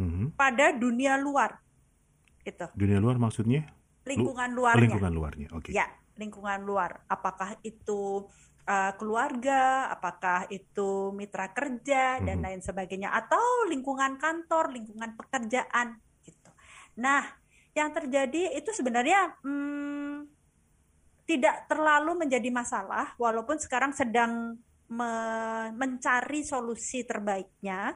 Mhm. 0.00 0.32
pada 0.32 0.72
dunia 0.72 1.20
luar. 1.20 1.60
Itu 2.40 2.72
Dunia 2.72 2.96
luar 2.96 3.20
maksudnya? 3.20 3.68
lingkungan 4.08 4.50
Lu- 4.56 4.64
luarnya. 4.64 4.80
Lingkungan 4.88 5.12
luarnya. 5.12 5.48
Oke. 5.52 5.70
Ya, 5.76 5.86
lingkungan 6.16 6.64
luar. 6.64 7.04
Apakah 7.04 7.60
itu 7.60 8.24
uh, 8.64 8.92
keluarga, 8.96 9.92
apakah 9.92 10.48
itu 10.48 11.10
mitra 11.12 11.52
kerja 11.52 12.22
dan 12.22 12.40
Mhm. 12.40 12.44
lain 12.48 12.60
sebagainya, 12.62 13.12
atau 13.12 13.68
lingkungan 13.68 14.14
kantor, 14.16 14.70
lingkungan 14.70 15.18
pekerjaan, 15.18 16.00
gitu. 16.22 16.50
Nah, 16.96 17.22
yang 17.74 17.90
terjadi 17.90 18.54
itu 18.54 18.70
sebenarnya 18.70 19.36
hmm, 19.42 20.39
tidak 21.30 21.70
terlalu 21.70 22.26
menjadi 22.26 22.50
masalah, 22.50 23.14
walaupun 23.14 23.54
sekarang 23.62 23.94
sedang 23.94 24.58
me- 24.90 25.70
mencari 25.78 26.42
solusi 26.42 27.06
terbaiknya. 27.06 27.94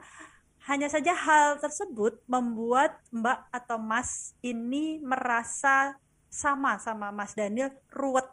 Hanya 0.71 0.87
saja 0.87 1.13
hal 1.13 1.59
tersebut 1.59 2.23
membuat 2.31 2.95
Mbak 3.11 3.41
atau 3.51 3.77
Mas 3.83 4.39
ini 4.39 5.03
merasa 5.03 5.99
sama 6.31 6.79
sama 6.79 7.11
Mas 7.11 7.35
Daniel 7.35 7.75
ruwet. 7.91 8.31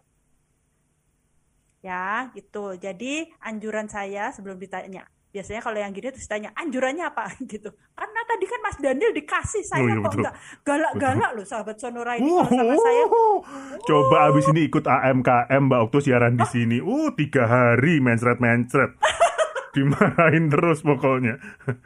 Ya, 1.82 2.30
gitu. 2.38 2.78
Jadi 2.78 3.26
anjuran 3.41 3.89
saya 3.89 4.30
sebelum 4.30 4.62
ditanya, 4.62 5.10
biasanya 5.32 5.63
kalau 5.63 5.79
yang 5.79 5.91
gini 5.91 6.11
terus 6.11 6.27
tanya 6.27 6.51
anjurannya 6.53 7.07
apa 7.07 7.32
gitu. 7.51 7.71
Karena 7.91 8.19
tadi 8.23 8.45
kan 8.45 8.59
Mas 8.59 8.77
Daniel 8.77 9.11
dikasih, 9.11 9.63
saya 9.63 9.82
Oh, 9.82 9.88
iya, 9.88 9.95
kok 9.97 10.13
enggak 10.13 10.36
galak-galak 10.61 11.32
loh 11.34 11.45
sahabat 11.45 11.75
Sonora 11.75 12.13
ini 12.15 12.27
kalau 12.27 12.51
sama 12.51 12.75
saya. 12.77 13.03
Uhuh. 13.07 13.38
Coba 13.89 14.17
abis 14.27 14.45
ini 14.51 14.67
ikut 14.67 14.84
AMKM 14.84 15.61
Mbak 15.65 15.79
Okto 15.88 15.99
siaran 15.99 16.36
di 16.36 16.45
sini. 16.45 16.77
Uh, 16.77 17.09
tiga 17.15 17.47
hari 17.47 17.97
mencret-mencret. 17.97 18.91
Dimarahin 19.71 20.51
terus 20.51 20.84
pokoknya. 20.84 21.39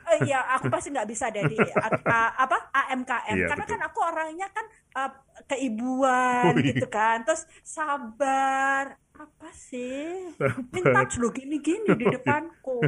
Eh, 0.10 0.26
Iya, 0.26 0.42
aku 0.58 0.74
pasti 0.74 0.90
nggak 0.90 1.06
bisa 1.06 1.30
dari 1.30 1.54
a- 1.78 2.34
apa 2.34 2.74
AMKM 2.74 3.36
Iya, 3.38 3.46
karena 3.46 3.62
betul. 3.62 3.74
kan 3.78 3.82
aku 3.86 4.00
orangnya 4.02 4.48
kan 4.50 4.66
uh, 4.98 5.12
keibuan 5.46 6.50
Oh, 6.50 6.58
iya. 6.58 6.74
gitu 6.74 6.88
kan, 6.90 7.22
terus 7.22 7.46
sabar 7.62 8.98
apa 9.14 9.50
sih? 9.54 10.34
Minta 10.74 11.06
lo 11.22 11.30
gini-gini 11.30 11.94
di 11.94 12.06
depanku. 12.10 12.82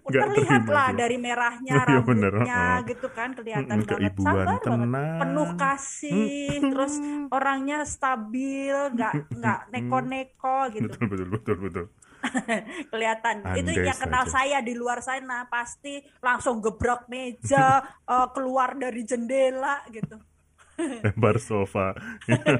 Nggak 0.00 0.24
Terlihat 0.24 0.60
terima 0.60 0.72
lah 0.72 0.88
dari 0.92 1.16
merahnya 1.16 1.74
Iya, 1.80 2.00
bener, 2.00 2.32
rambutnya 2.32 2.62
oh. 2.72 2.76
gitu 2.84 3.08
kan 3.10 3.28
kelihatan 3.32 3.76
Mm-mm, 3.76 3.88
banget 3.88 4.12
sabar 4.16 4.36
banget 4.38 4.60
tenang. 4.62 5.18
penuh 5.18 5.50
kasih 5.54 6.30
terus 6.64 6.94
orangnya 7.28 7.78
stabil 7.82 8.76
nggak 8.90 9.12
nggak 9.32 9.60
neko-neko 9.70 10.58
gitu 10.70 10.88
Betul, 10.88 11.06
betul, 11.06 11.26
betul, 11.28 11.56
betul. 11.60 11.86
kelihatan 12.90 13.36
itu 13.54 13.70
Andai 13.70 13.84
yang 13.84 13.94
kenal 13.96 14.24
saja. 14.24 14.32
saya 14.34 14.58
di 14.58 14.74
luar 14.74 14.98
sana 14.98 15.46
pasti 15.46 15.94
langsung 16.18 16.58
gebrak 16.58 17.06
meja 17.06 17.78
eh, 18.12 18.28
keluar 18.32 18.74
dari 18.74 19.02
jendela 19.02 19.82
gitu 19.88 20.18
Lempar 20.78 21.42
sofa. 21.42 21.90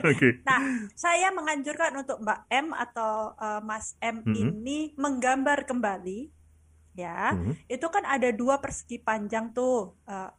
Oke. 0.02 0.42
nah 0.42 0.58
saya 0.92 1.30
menganjurkan 1.30 1.94
untuk 1.96 2.18
Mbak 2.18 2.40
M 2.50 2.66
atau 2.72 3.12
eh, 3.32 3.60
Mas 3.60 3.94
M 4.00 4.16
Mhm. 4.20 4.34
ini 4.34 4.78
menggambar 4.94 5.62
kembali 5.64 6.26
ya. 6.98 7.30
Mhm. 7.30 7.52
itu 7.70 7.86
kan 7.86 8.02
ada 8.02 8.28
dua 8.34 8.58
persegi 8.58 8.98
panjang 8.98 9.54
tuh 9.54 9.94
Eh, 10.08 10.30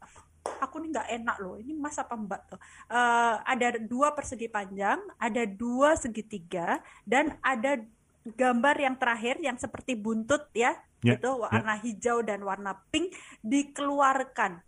aku 0.60 0.76
nih 0.84 0.90
nggak 0.92 1.10
enak 1.22 1.38
loh 1.40 1.56
ini 1.56 1.72
Mas 1.72 1.96
apa 1.96 2.16
Mbak 2.20 2.42
tuh? 2.52 2.60
Eh, 2.92 3.36
ada 3.48 3.68
dua 3.80 4.12
persegi 4.12 4.52
panjang 4.52 5.00
ada 5.16 5.44
dua 5.48 5.96
segitiga 5.96 6.84
dan 7.08 7.40
ada 7.40 7.80
gambar 8.28 8.76
yang 8.78 8.96
terakhir 9.00 9.40
yang 9.40 9.56
seperti 9.56 9.96
buntut 9.96 10.52
ya 10.52 10.76
Ya, 11.00 11.16
itu 11.16 11.32
warna 11.32 11.80
hijau 11.80 12.20
dan 12.20 12.44
warna 12.44 12.76
pink 12.92 13.16
dikeluarkan. 13.40 14.60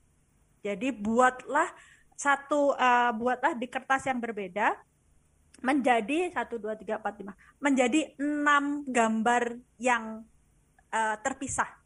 Jadi 0.64 0.96
buatlah 0.96 1.68
satu 2.16 2.72
eh, 2.78 3.12
buatlah 3.12 3.58
di 3.60 3.68
kertas 3.68 4.08
yang 4.08 4.24
berbeda 4.24 4.78
menjadi 5.60 6.32
satu 6.32 6.58
dua 6.58 6.74
tiga 6.80 6.98
empat 6.98 7.20
lima 7.20 7.34
menjadi 7.60 8.16
enam 8.16 8.88
gambar 8.88 9.60
yang 9.76 10.24
eh, 10.94 11.16
terpisah 11.20 11.81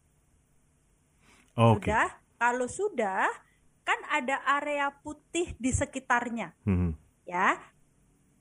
Oke. 1.55 1.87
sudah 1.87 2.05
kalau 2.35 2.67
sudah 2.67 3.27
kan 3.85 3.99
ada 4.11 4.41
area 4.59 4.91
putih 4.91 5.53
di 5.55 5.71
sekitarnya 5.71 6.51
Mhm. 6.65 6.89
ya 7.25 7.55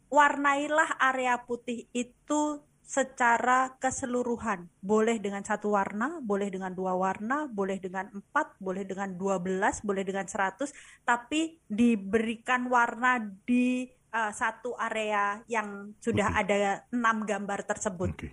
warnailah 0.08 0.98
area 1.00 1.36
putih 1.42 1.86
itu 1.90 2.62
secara 2.84 3.72
keseluruhan 3.80 4.68
boleh 4.84 5.16
dengan 5.16 5.40
satu 5.40 5.72
warna 5.72 6.20
boleh 6.20 6.52
dengan 6.52 6.68
dua 6.76 6.92
warna 6.92 7.48
boleh 7.48 7.80
dengan 7.80 8.12
empat 8.12 8.60
boleh 8.60 8.84
dengan 8.84 9.08
dua 9.16 9.40
belas 9.40 9.80
boleh 9.80 10.04
dengan 10.04 10.28
seratus 10.28 10.68
tapi 11.00 11.56
diberikan 11.64 12.68
warna 12.68 13.16
di 13.48 13.88
uh, 14.12 14.28
satu 14.30 14.76
area 14.76 15.40
yang 15.48 15.96
sudah 15.96 16.28
Putih. 16.28 16.40
ada 16.44 16.56
enam 16.92 17.24
gambar 17.24 17.60
tersebut 17.64 18.10
Oke. 18.12 18.28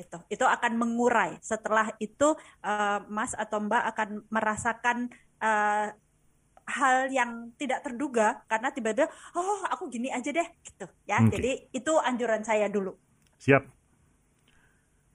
Gitu. 0.00 0.16
Itu 0.32 0.48
akan 0.48 0.80
mengurai. 0.80 1.36
Setelah 1.44 1.92
itu 2.00 2.32
eh, 2.64 2.98
Mas 3.12 3.36
atau 3.36 3.60
Mbak 3.60 3.84
akan 3.92 4.08
merasakan 4.32 4.96
eh, 5.44 5.88
hal 6.70 6.96
yang 7.12 7.52
tidak 7.58 7.82
terduga 7.84 8.46
karena 8.46 8.70
tiba-tiba 8.70 9.10
oh 9.34 9.66
aku 9.68 9.90
gini 9.92 10.08
aja 10.08 10.32
deh 10.32 10.48
gitu 10.64 10.88
ya. 11.04 11.20
Oke. 11.20 11.36
Jadi 11.36 11.52
itu 11.76 11.92
anjuran 12.00 12.40
saya 12.40 12.72
dulu. 12.72 12.96
Siap. 13.36 13.68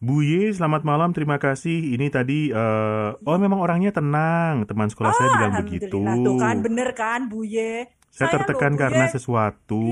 Bu 0.06 0.22
Ye, 0.22 0.54
selamat 0.54 0.86
malam. 0.86 1.10
Terima 1.16 1.42
kasih. 1.42 1.98
Ini 1.98 2.14
tadi, 2.14 2.54
eh, 2.54 3.10
oh 3.16 3.38
memang 3.42 3.58
orangnya 3.58 3.90
tenang. 3.90 4.68
Teman 4.70 4.92
sekolah 4.92 5.10
saya 5.16 5.30
bilang 5.40 5.54
begitu. 5.66 5.98
Tuh 5.98 6.38
kan 6.38 6.62
bener 6.62 6.94
kan 6.94 7.26
Bu 7.26 7.42
Ye. 7.42 7.90
Saya 8.14 8.30
Saya 8.30 8.44
tertekan 8.44 8.76
loh, 8.76 8.80
karena 8.86 9.06
Ye. 9.10 9.14
sesuatu, 9.18 9.88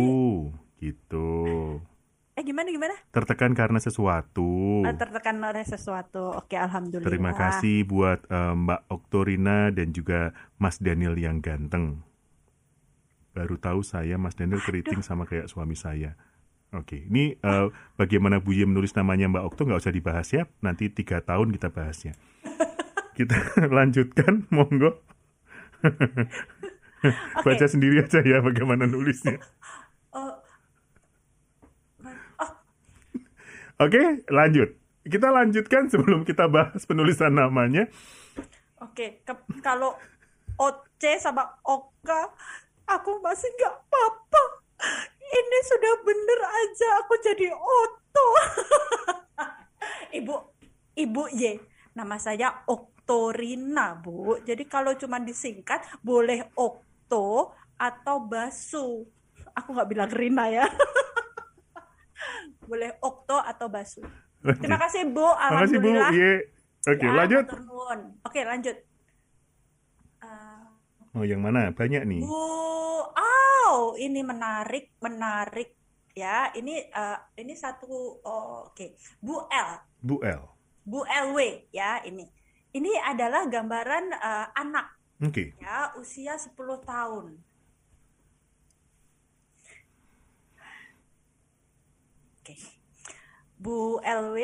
gitu. 0.79 1.31
Eh 2.33 2.41
gimana 2.41 2.73
gimana? 2.73 2.97
Tertekan 3.13 3.53
karena 3.53 3.77
sesuatu. 3.77 4.81
Ah, 4.81 4.97
tertekan 4.97 5.37
oleh 5.37 5.61
sesuatu. 5.61 6.33
Oke, 6.33 6.57
alhamdulillah. 6.57 7.05
Terima 7.05 7.31
kasih 7.37 7.85
buat 7.85 8.25
eh, 8.25 8.53
Mbak 8.57 8.81
Oktorina 8.89 9.69
dan 9.69 9.93
juga 9.93 10.33
Mas 10.57 10.81
Daniel 10.81 11.13
yang 11.13 11.45
ganteng. 11.45 12.01
Baru 13.37 13.61
tahu 13.61 13.85
saya 13.85 14.17
Mas 14.17 14.33
Daniel 14.33 14.65
keriting 14.65 15.05
sama 15.05 15.29
kayak 15.29 15.45
suami 15.45 15.77
saya. 15.77 16.17
Oke, 16.73 17.05
ini 17.05 17.37
eh, 17.37 17.67
bagaimana 18.01 18.41
Bu 18.41 18.57
Ye 18.57 18.65
menulis 18.65 18.97
namanya 18.97 19.29
Mbak 19.29 19.53
Okto 19.53 19.69
nggak 19.69 19.85
usah 19.85 19.93
dibahas 19.93 20.33
ya. 20.33 20.49
Nanti 20.65 20.89
tiga 20.89 21.21
tahun 21.21 21.53
kita 21.53 21.69
bahasnya. 21.69 22.17
kita 23.17 23.37
lanjutkan, 23.77 24.49
monggo. 24.49 24.97
Oke. 27.03 27.45
Baca 27.45 27.65
sendiri 27.69 28.01
aja 28.01 28.25
ya 28.25 28.41
bagaimana 28.41 28.89
nulisnya. 28.89 29.37
Oh, 30.15 30.39
Oke, 33.81 34.21
lanjut. 34.29 34.69
Kita 35.03 35.33
lanjutkan 35.33 35.91
sebelum 35.91 36.23
kita 36.23 36.47
bahas 36.47 36.85
penulisan 36.87 37.35
namanya. 37.35 37.89
Oke, 38.79 39.23
ke- 39.25 39.59
kalau 39.59 39.97
Oce 40.55 41.17
sama 41.19 41.59
Oka, 41.65 42.29
aku 42.85 43.19
masih 43.19 43.49
nggak 43.57 43.73
apa-apa. 43.73 44.43
Ini 45.23 45.59
sudah 45.65 45.93
bener 46.05 46.39
aja 46.45 46.87
aku 47.01 47.13
jadi 47.19 47.47
Oto. 47.51 48.27
Ibu, 50.21 50.35
Ibu 50.93 51.23
Y, 51.33 51.57
nama 51.97 52.21
saya 52.21 52.63
Oktorina, 52.69 53.97
Bu. 53.97 54.37
Jadi 54.45 54.69
kalau 54.69 54.93
cuma 54.93 55.17
disingkat, 55.17 55.81
boleh 56.05 56.45
Okto 56.53 57.51
atau 57.75 58.21
Basu. 58.21 59.09
Aku 59.57 59.73
nggak 59.73 59.89
bilang 59.89 60.11
Rina 60.13 60.45
ya. 60.53 60.65
boleh 62.67 62.95
Okto 62.99 63.37
atau 63.37 63.67
Basu. 63.69 64.01
Terima 64.43 64.75
kasih, 64.75 65.07
Bu. 65.07 65.23
Terima 65.23 65.61
kasih 65.63 65.77
Bu. 65.79 65.87
Alhamdulillah. 65.87 66.11
Oke, 66.83 67.05
Ya, 67.07 67.11
lanjut. 67.15 67.43
Oke, 68.27 68.39
lanjut. 68.43 68.77
Eh, 70.19 70.63
Oh, 71.13 71.21
yang 71.21 71.45
mana? 71.45 71.69
Banyak 71.69 72.09
nih. 72.09 72.25
Bu, 72.25 72.33
oh, 73.05 73.93
ini 74.01 74.25
menarik, 74.25 74.97
menarik. 74.97 75.77
Ya, 76.13 76.49
ini 76.53 76.81
eh, 76.89 77.19
ini 77.37 77.53
satu 77.53 78.21
oh, 78.21 78.69
oke. 78.69 78.97
Bu 79.21 79.45
L, 79.49 79.69
Bu 80.01 80.21
L. 80.25 80.41
Bu 80.83 81.05
LW 81.05 81.69
ya 81.73 82.01
ini. 82.05 82.25
Ini 82.73 82.91
adalah 83.05 83.45
gambaran 83.45 84.13
eh, 84.13 84.47
anak 84.57 84.97
Oke. 85.21 85.53
ya, 85.61 85.93
usia 85.97 86.37
10 86.37 86.53
tahun. 86.83 87.37
Oke. 92.43 92.59
Bu 93.55 94.03
LW, 94.03 94.37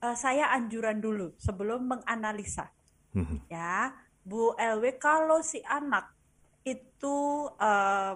eh, 0.00 0.16
saya 0.16 0.48
anjuran 0.56 1.04
dulu 1.04 1.36
sebelum 1.36 1.84
menganalisa. 1.84 2.72
Mhm. 3.16 3.48
ya 3.48 3.96
Bu 4.20 4.52
LW 4.60 5.00
kalau 5.00 5.40
si 5.40 5.64
anak 5.64 6.12
itu 6.64 7.48
eh, 7.56 8.14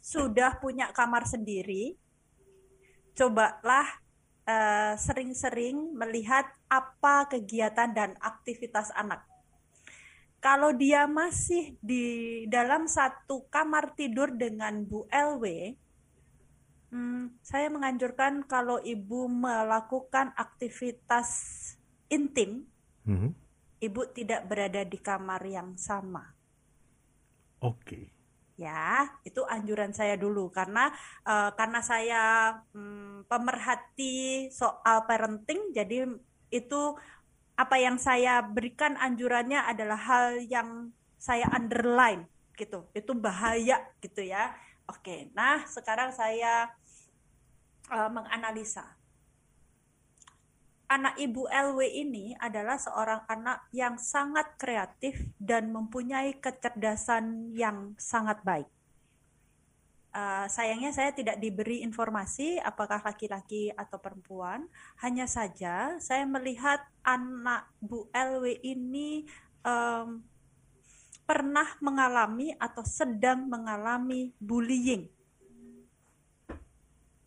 sudah 0.00 0.56
punya 0.60 0.92
kamar 0.92 1.24
sendiri 1.24 1.96
cobalah 3.16 3.88
eh, 4.44 4.94
sering-sering 5.00 5.96
melihat 5.96 6.44
apa 6.68 7.28
kegiatan 7.28 7.92
dan 7.92 8.16
aktivitas 8.20 8.92
anak 8.92 9.24
kalau 10.38 10.70
dia 10.70 11.08
masih 11.10 11.74
di 11.82 12.46
dalam 12.46 12.86
satu 12.86 13.50
kamar 13.50 13.90
tidur 13.98 14.30
dengan 14.30 14.86
Bu 14.86 15.02
LW, 15.10 15.74
hmm, 16.92 17.40
saya 17.42 17.68
menganjurkan 17.72 18.44
kalau 18.48 18.80
ibu 18.82 19.28
melakukan 19.28 20.32
aktivitas 20.36 21.28
intim, 22.08 22.64
Mhm. 23.04 23.30
ibu 23.80 24.02
tidak 24.12 24.44
berada 24.48 24.82
di 24.84 24.98
kamar 25.00 25.42
yang 25.46 25.76
sama. 25.78 26.34
Oke. 27.60 28.10
Ya, 28.58 29.06
itu 29.22 29.46
anjuran 29.46 29.94
saya 29.94 30.18
dulu 30.18 30.50
karena 30.50 30.90
eh, 31.22 31.50
karena 31.54 31.80
saya 31.80 32.22
hmm, 32.74 33.30
pemerhati 33.30 34.50
soal 34.50 35.06
parenting, 35.06 35.70
jadi 35.70 36.10
itu 36.50 36.80
apa 37.54 37.76
yang 37.78 37.98
saya 38.02 38.42
berikan 38.42 38.94
anjurannya 38.98 39.62
adalah 39.62 39.98
hal 39.98 40.26
yang 40.42 40.90
saya 41.18 41.46
underline 41.54 42.26
gitu. 42.58 42.86
Itu 42.94 43.14
bahaya 43.14 43.78
gitu 44.02 44.22
ya. 44.26 44.54
Oke, 44.88 45.28
nah 45.36 45.68
sekarang 45.68 46.16
saya 46.16 46.72
eh, 47.92 48.10
menganalisa. 48.10 48.96
Anak 50.88 51.20
ibu 51.20 51.44
LW 51.44 51.84
ini 52.08 52.32
adalah 52.40 52.80
seorang 52.80 53.20
anak 53.28 53.68
yang 53.76 54.00
sangat 54.00 54.56
kreatif 54.56 55.20
dan 55.36 55.68
mempunyai 55.68 56.40
kecerdasan 56.40 57.52
yang 57.52 57.92
sangat 58.00 58.40
baik. 58.40 58.64
Uh, 60.08 60.48
sayangnya 60.48 60.88
saya 60.88 61.12
tidak 61.12 61.36
diberi 61.36 61.84
informasi 61.84 62.56
apakah 62.56 63.04
laki-laki 63.04 63.68
atau 63.76 64.00
perempuan. 64.00 64.64
Hanya 65.04 65.28
saja 65.28 66.00
saya 66.00 66.24
melihat 66.24 66.80
anak 67.04 67.68
Bu 67.76 68.08
LW 68.16 68.56
ini 68.64 69.28
um, 69.68 70.24
pernah 71.28 71.68
mengalami 71.84 72.56
atau 72.56 72.80
sedang 72.88 73.44
mengalami 73.44 74.32
bullying. 74.40 75.04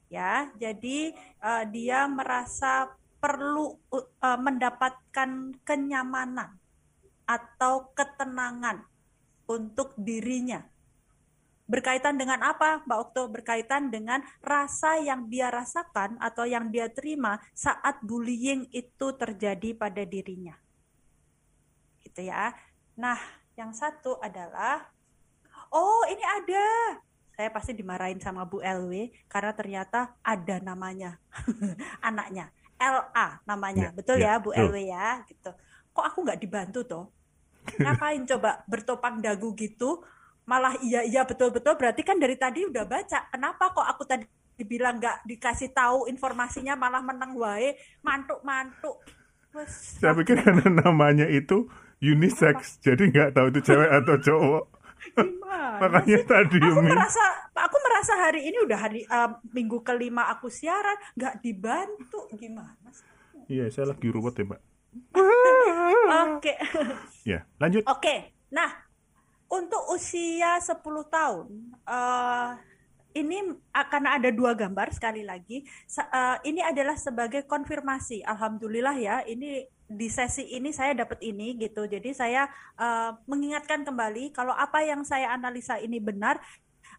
Ya, 0.10 0.49
jadi 0.58 1.14
uh, 1.38 1.64
dia 1.70 2.10
merasa 2.10 2.89
perlu 3.22 3.78
uh, 3.93 4.39
mendapatkan 4.41 5.54
kenyamanan 5.62 6.58
atau 7.30 7.93
ketenangan 7.93 8.82
untuk 9.45 9.93
dirinya. 9.95 10.66
Berkaitan 11.70 12.20
dengan 12.20 12.43
apa, 12.43 12.84
Mbak 12.84 12.99
Okto? 12.99 13.32
Berkaitan 13.32 13.88
dengan 13.88 14.20
rasa 14.43 14.99
yang 14.99 15.32
dia 15.32 15.47
rasakan 15.47 16.20
atau 16.20 16.43
yang 16.43 16.68
dia 16.68 16.91
terima 16.91 17.39
saat 17.56 18.04
bullying 18.04 18.68
itu 18.76 19.16
terjadi 19.16 19.78
pada 19.80 20.04
dirinya. 20.04 20.58
Gitu 22.04 22.28
ya. 22.28 22.52
Nah, 22.99 23.41
yang 23.62 23.72
satu 23.78 24.18
adalah, 24.18 24.89
oh 25.70 26.01
ini 26.09 26.26
ada. 26.26 26.97
Saya 27.38 27.49
pasti 27.53 27.78
dimarahin 27.78 28.18
sama 28.18 28.43
Bu 28.43 28.59
LW 28.59 29.14
karena 29.30 29.53
ternyata 29.53 30.18
ada 30.26 30.57
namanya, 30.59 31.22
anaknya. 32.09 32.49
LA 32.82 33.45
namanya, 33.45 33.93
Ya, 33.93 33.93
betul 33.93 34.18
ya, 34.18 34.26
ya, 34.26 34.34
Bu 34.41 34.49
betul. 34.49 34.74
LW 34.74 34.78
ya, 34.89 35.09
gitu. 35.30 35.51
Kok 35.93 36.05
aku 36.09 36.18
nggak 36.26 36.41
dibantu 36.41 36.80
toh? 36.82 37.05
Ngapain 37.78 38.26
coba 38.26 38.66
bertopang 38.66 39.22
dagu 39.22 39.53
gitu? 39.53 40.01
Malah 40.49 40.74
iya 40.82 41.05
iya 41.05 41.22
betul-betul 41.22 41.78
berarti 41.78 42.01
kan 42.01 42.18
dari 42.18 42.34
tadi 42.34 42.66
udah 42.66 42.82
baca. 42.89 43.30
Kenapa 43.30 43.70
kok 43.70 43.86
aku 43.86 44.03
tadi 44.09 44.26
dibilang 44.57 44.97
nggak 44.97 45.30
dikasih 45.30 45.70
tahu 45.70 46.09
informasinya 46.09 46.74
malah 46.74 47.05
menang 47.05 47.38
wae 47.38 47.78
mantuk-mantuk. 48.01 48.97
Saya 49.70 50.18
pikir 50.18 50.41
karena 50.41 50.82
namanya 50.82 51.30
itu 51.30 51.70
unisex, 52.02 52.82
jadi 52.82 53.04
nggak 53.08 53.30
tahu 53.38 53.47
itu 53.54 53.62
cewek 53.62 53.89
atau 54.02 54.16
cowok. 54.18 54.64
gimana 55.14 55.78
Makanya 55.82 56.18
tadi 56.26 56.58
aku 56.62 56.78
Umi. 56.78 56.89
merasa 56.89 57.24
aku 57.54 57.78
merasa 57.82 58.14
hari 58.18 58.41
ini 58.49 58.58
udah 58.62 58.80
hari 58.80 59.02
eh, 59.02 59.30
minggu 59.49 59.82
kelima 59.82 60.30
aku 60.30 60.49
siaran 60.49 60.97
nggak 61.14 61.41
dibantu 61.41 62.26
gimana 62.36 62.89
sih? 62.89 63.06
Iya, 63.49 63.70
saya 63.70 63.91
lagi 63.91 64.08
ruwet 64.10 64.38
ya, 64.38 64.45
Mbak. 64.45 64.62
Oke. 66.38 66.54
Ya, 67.24 67.39
lanjut. 67.58 67.84
Oke, 67.86 68.30
nah 68.49 68.70
untuk 69.52 69.82
usia 69.91 70.58
10 70.58 70.80
tahun, 71.08 71.47
eh 71.84 72.49
ini 73.12 73.43
akan 73.76 74.04
ada 74.08 74.32
dua 74.32 74.56
gambar 74.56 74.88
sekali 74.95 75.28
lagi. 75.28 75.68
Sa- 75.84 76.08
eh, 76.08 76.38
ini 76.47 76.64
adalah 76.64 76.95
sebagai 76.95 77.43
konfirmasi. 77.43 78.24
Alhamdulillah 78.24 78.95
ya, 78.95 79.16
ini 79.28 79.68
di 79.92 80.08
sesi 80.08 80.56
ini 80.56 80.72
saya 80.72 80.96
dapat 80.96 81.20
ini 81.24 81.60
gitu. 81.60 81.86
Jadi 81.86 82.16
saya 82.16 82.48
eh, 82.80 83.12
mengingatkan 83.28 83.84
kembali 83.84 84.32
kalau 84.32 84.56
apa 84.56 84.82
yang 84.84 85.04
saya 85.04 85.36
analisa 85.36 85.78
ini 85.78 86.00
benar. 86.00 86.39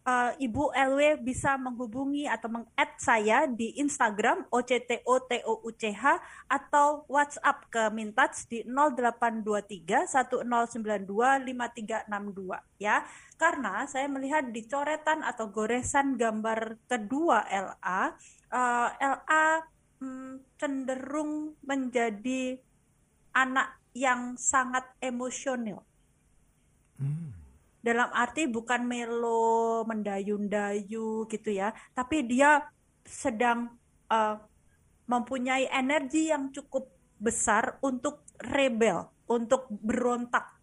eh, 0.03 0.32
Ibu 0.51 0.74
LW 0.74 1.22
bisa 1.22 1.55
menghubungi 1.55 2.26
atau 2.26 2.51
meng-add 2.51 2.93
saya 2.99 3.47
di 3.47 3.78
Instagram 3.78 4.51
OCTOTOUCH 4.51 6.05
atau 6.51 7.07
WhatsApp 7.07 7.70
ke 7.70 7.82
Mintats 7.95 8.51
di 8.51 8.66
0823 8.66 10.11
1092 10.11 11.47
5362 11.47 12.82
ya. 12.82 13.07
Karena 13.38 13.86
saya 13.86 14.11
melihat 14.11 14.51
di 14.51 14.66
coretan 14.66 15.22
atau 15.22 15.51
goresan 15.55 16.18
gambar 16.18 16.82
kedua 16.90 17.47
LA, 17.47 18.03
eh, 18.51 18.88
LA 18.99 19.47
hmm, 20.03 20.59
cenderung 20.59 21.55
menjadi 21.62 22.59
anak 23.33 23.80
yang 23.93 24.37
sangat 24.41 24.85
emosional. 25.01 25.85
Dalam 27.83 28.09
arti 28.14 28.47
bukan 28.47 28.87
melo 28.87 29.83
mendayu-dayu 29.85 31.26
gitu 31.26 31.51
ya, 31.51 31.74
tapi 31.93 32.22
dia 32.22 32.62
sedang 33.03 33.74
eh, 34.07 34.37
mempunyai 35.11 35.66
energi 35.66 36.30
yang 36.30 36.55
cukup 36.55 36.87
besar 37.18 37.83
untuk 37.83 38.22
rebel, 38.39 39.11
untuk 39.26 39.66
berontak 39.68 40.62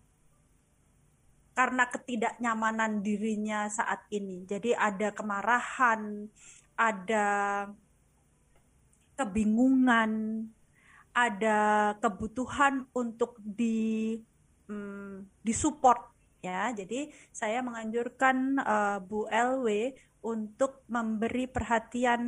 karena 1.59 1.91
ketidaknyamanan 1.91 3.03
dirinya 3.03 3.67
saat 3.67 4.07
ini. 4.15 4.47
Jadi 4.47 4.71
ada 4.71 5.11
kemarahan, 5.11 6.31
ada 6.79 7.27
kebingungan, 9.19 10.47
ada 11.13 11.93
kebutuhan 11.99 12.85
untuk 12.93 13.37
di 13.41 14.17
mm, 14.69 15.43
disupport 15.43 16.09
ya. 16.39 16.71
Jadi 16.71 17.11
saya 17.31 17.59
menganjurkan 17.65 18.59
eh, 18.59 18.97
Bu 19.03 19.27
LW 19.27 19.95
untuk 20.19 20.83
memberi 20.91 21.47
perhatian 21.47 22.21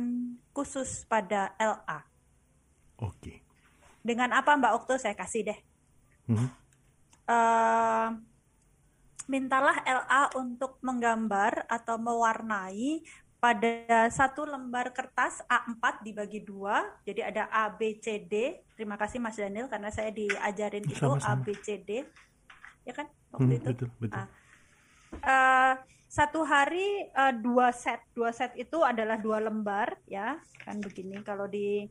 khusus 0.56 1.04
pada 1.04 1.52
LA. 1.60 2.00
Oke. 3.02 3.44
Dengan 4.02 4.32
apa 4.34 4.56
Mbak 4.56 4.72
Okto 4.82 4.94
saya 4.96 5.14
kasih 5.14 5.52
deh. 5.52 5.60
Mhm. 6.32 6.48
Eh, 7.22 8.08
mintalah 9.30 9.78
LA 9.86 10.22
untuk 10.34 10.82
menggambar 10.82 11.70
atau 11.70 11.96
mewarnai 11.96 13.00
pada 13.42 14.06
satu 14.06 14.46
lembar 14.46 14.94
kertas 14.94 15.42
A4 15.50 16.06
dibagi 16.06 16.46
dua. 16.46 16.86
Jadi 17.02 17.26
ada 17.26 17.50
A, 17.50 17.74
B, 17.74 17.98
C, 17.98 18.22
D. 18.22 18.62
Terima 18.78 18.94
kasih 18.94 19.18
Mas 19.18 19.34
Daniel 19.34 19.66
karena 19.66 19.90
saya 19.90 20.14
diajarin 20.14 20.86
itu 20.86 21.02
A. 21.02 21.34
B, 21.34 21.50
C, 21.58 21.82
D. 21.82 22.06
Ya 22.86 22.94
kan? 22.94 23.10
Hmm, 23.34 23.50
Waktu 23.50 23.58
itu. 23.58 23.66
betul, 23.66 23.88
betul. 23.98 24.14
Ah. 24.14 24.26
Eh, 25.18 25.74
satu 26.06 26.46
hari 26.46 27.10
eh, 27.10 27.34
dua 27.42 27.74
set. 27.74 27.98
Dua 28.14 28.30
set 28.30 28.54
itu 28.54 28.78
adalah 28.86 29.18
dua 29.18 29.42
lembar 29.42 29.98
ya. 30.06 30.38
Kan 30.62 30.78
begini 30.78 31.18
kalau 31.26 31.50
di 31.50 31.90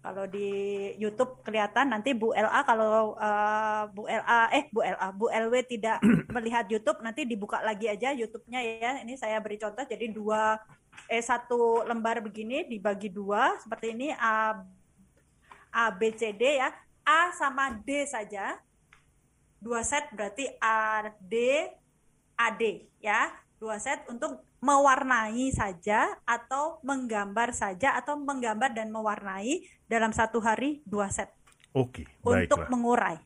kalau 0.00 0.24
di 0.24 0.48
YouTube 0.96 1.44
kelihatan 1.44 1.92
nanti 1.92 2.16
Bu 2.16 2.32
LA 2.32 2.64
kalau 2.64 3.20
eh, 3.20 3.82
Bu 3.92 4.08
LA 4.08 4.40
eh 4.56 4.64
Bu 4.72 4.80
LA 4.80 5.08
Bu 5.12 5.28
LW 5.28 5.54
tidak 5.68 6.00
melihat 6.34 6.64
YouTube 6.72 7.04
nanti 7.04 7.28
dibuka 7.28 7.60
lagi 7.60 7.84
aja 7.84 8.16
YouTube-nya 8.16 8.60
ya. 8.80 8.92
Ini 9.04 9.20
saya 9.20 9.36
beri 9.44 9.60
contoh 9.60 9.84
jadi 9.84 10.08
dua 10.08 10.56
eh 11.04 11.20
satu 11.20 11.84
lembar 11.84 12.24
begini 12.24 12.64
dibagi 12.64 13.12
dua 13.12 13.60
seperti 13.60 13.92
ini 13.92 14.08
A 14.16 14.64
A 15.68 15.84
B 15.92 16.16
C 16.16 16.32
D 16.32 16.56
ya. 16.56 16.72
A 17.04 17.36
sama 17.36 17.76
D 17.84 18.08
saja. 18.08 18.56
Dua 19.60 19.84
set 19.84 20.08
berarti 20.16 20.48
A 20.64 21.12
D 21.20 21.68
AD 22.40 22.62
ya. 23.04 23.28
Dua 23.60 23.76
set 23.76 24.08
untuk 24.08 24.40
mewarnai 24.60 25.48
saja 25.52 26.06
atau 26.28 26.80
menggambar 26.84 27.56
saja 27.56 27.96
atau 27.96 28.20
menggambar 28.20 28.76
dan 28.76 28.92
mewarnai 28.92 29.64
dalam 29.88 30.12
satu 30.12 30.40
hari 30.40 30.84
dua 30.84 31.08
set 31.08 31.32
Oke, 31.72 32.02
untuk 32.24 32.66
baiklah. 32.66 32.70
mengurai. 32.70 33.16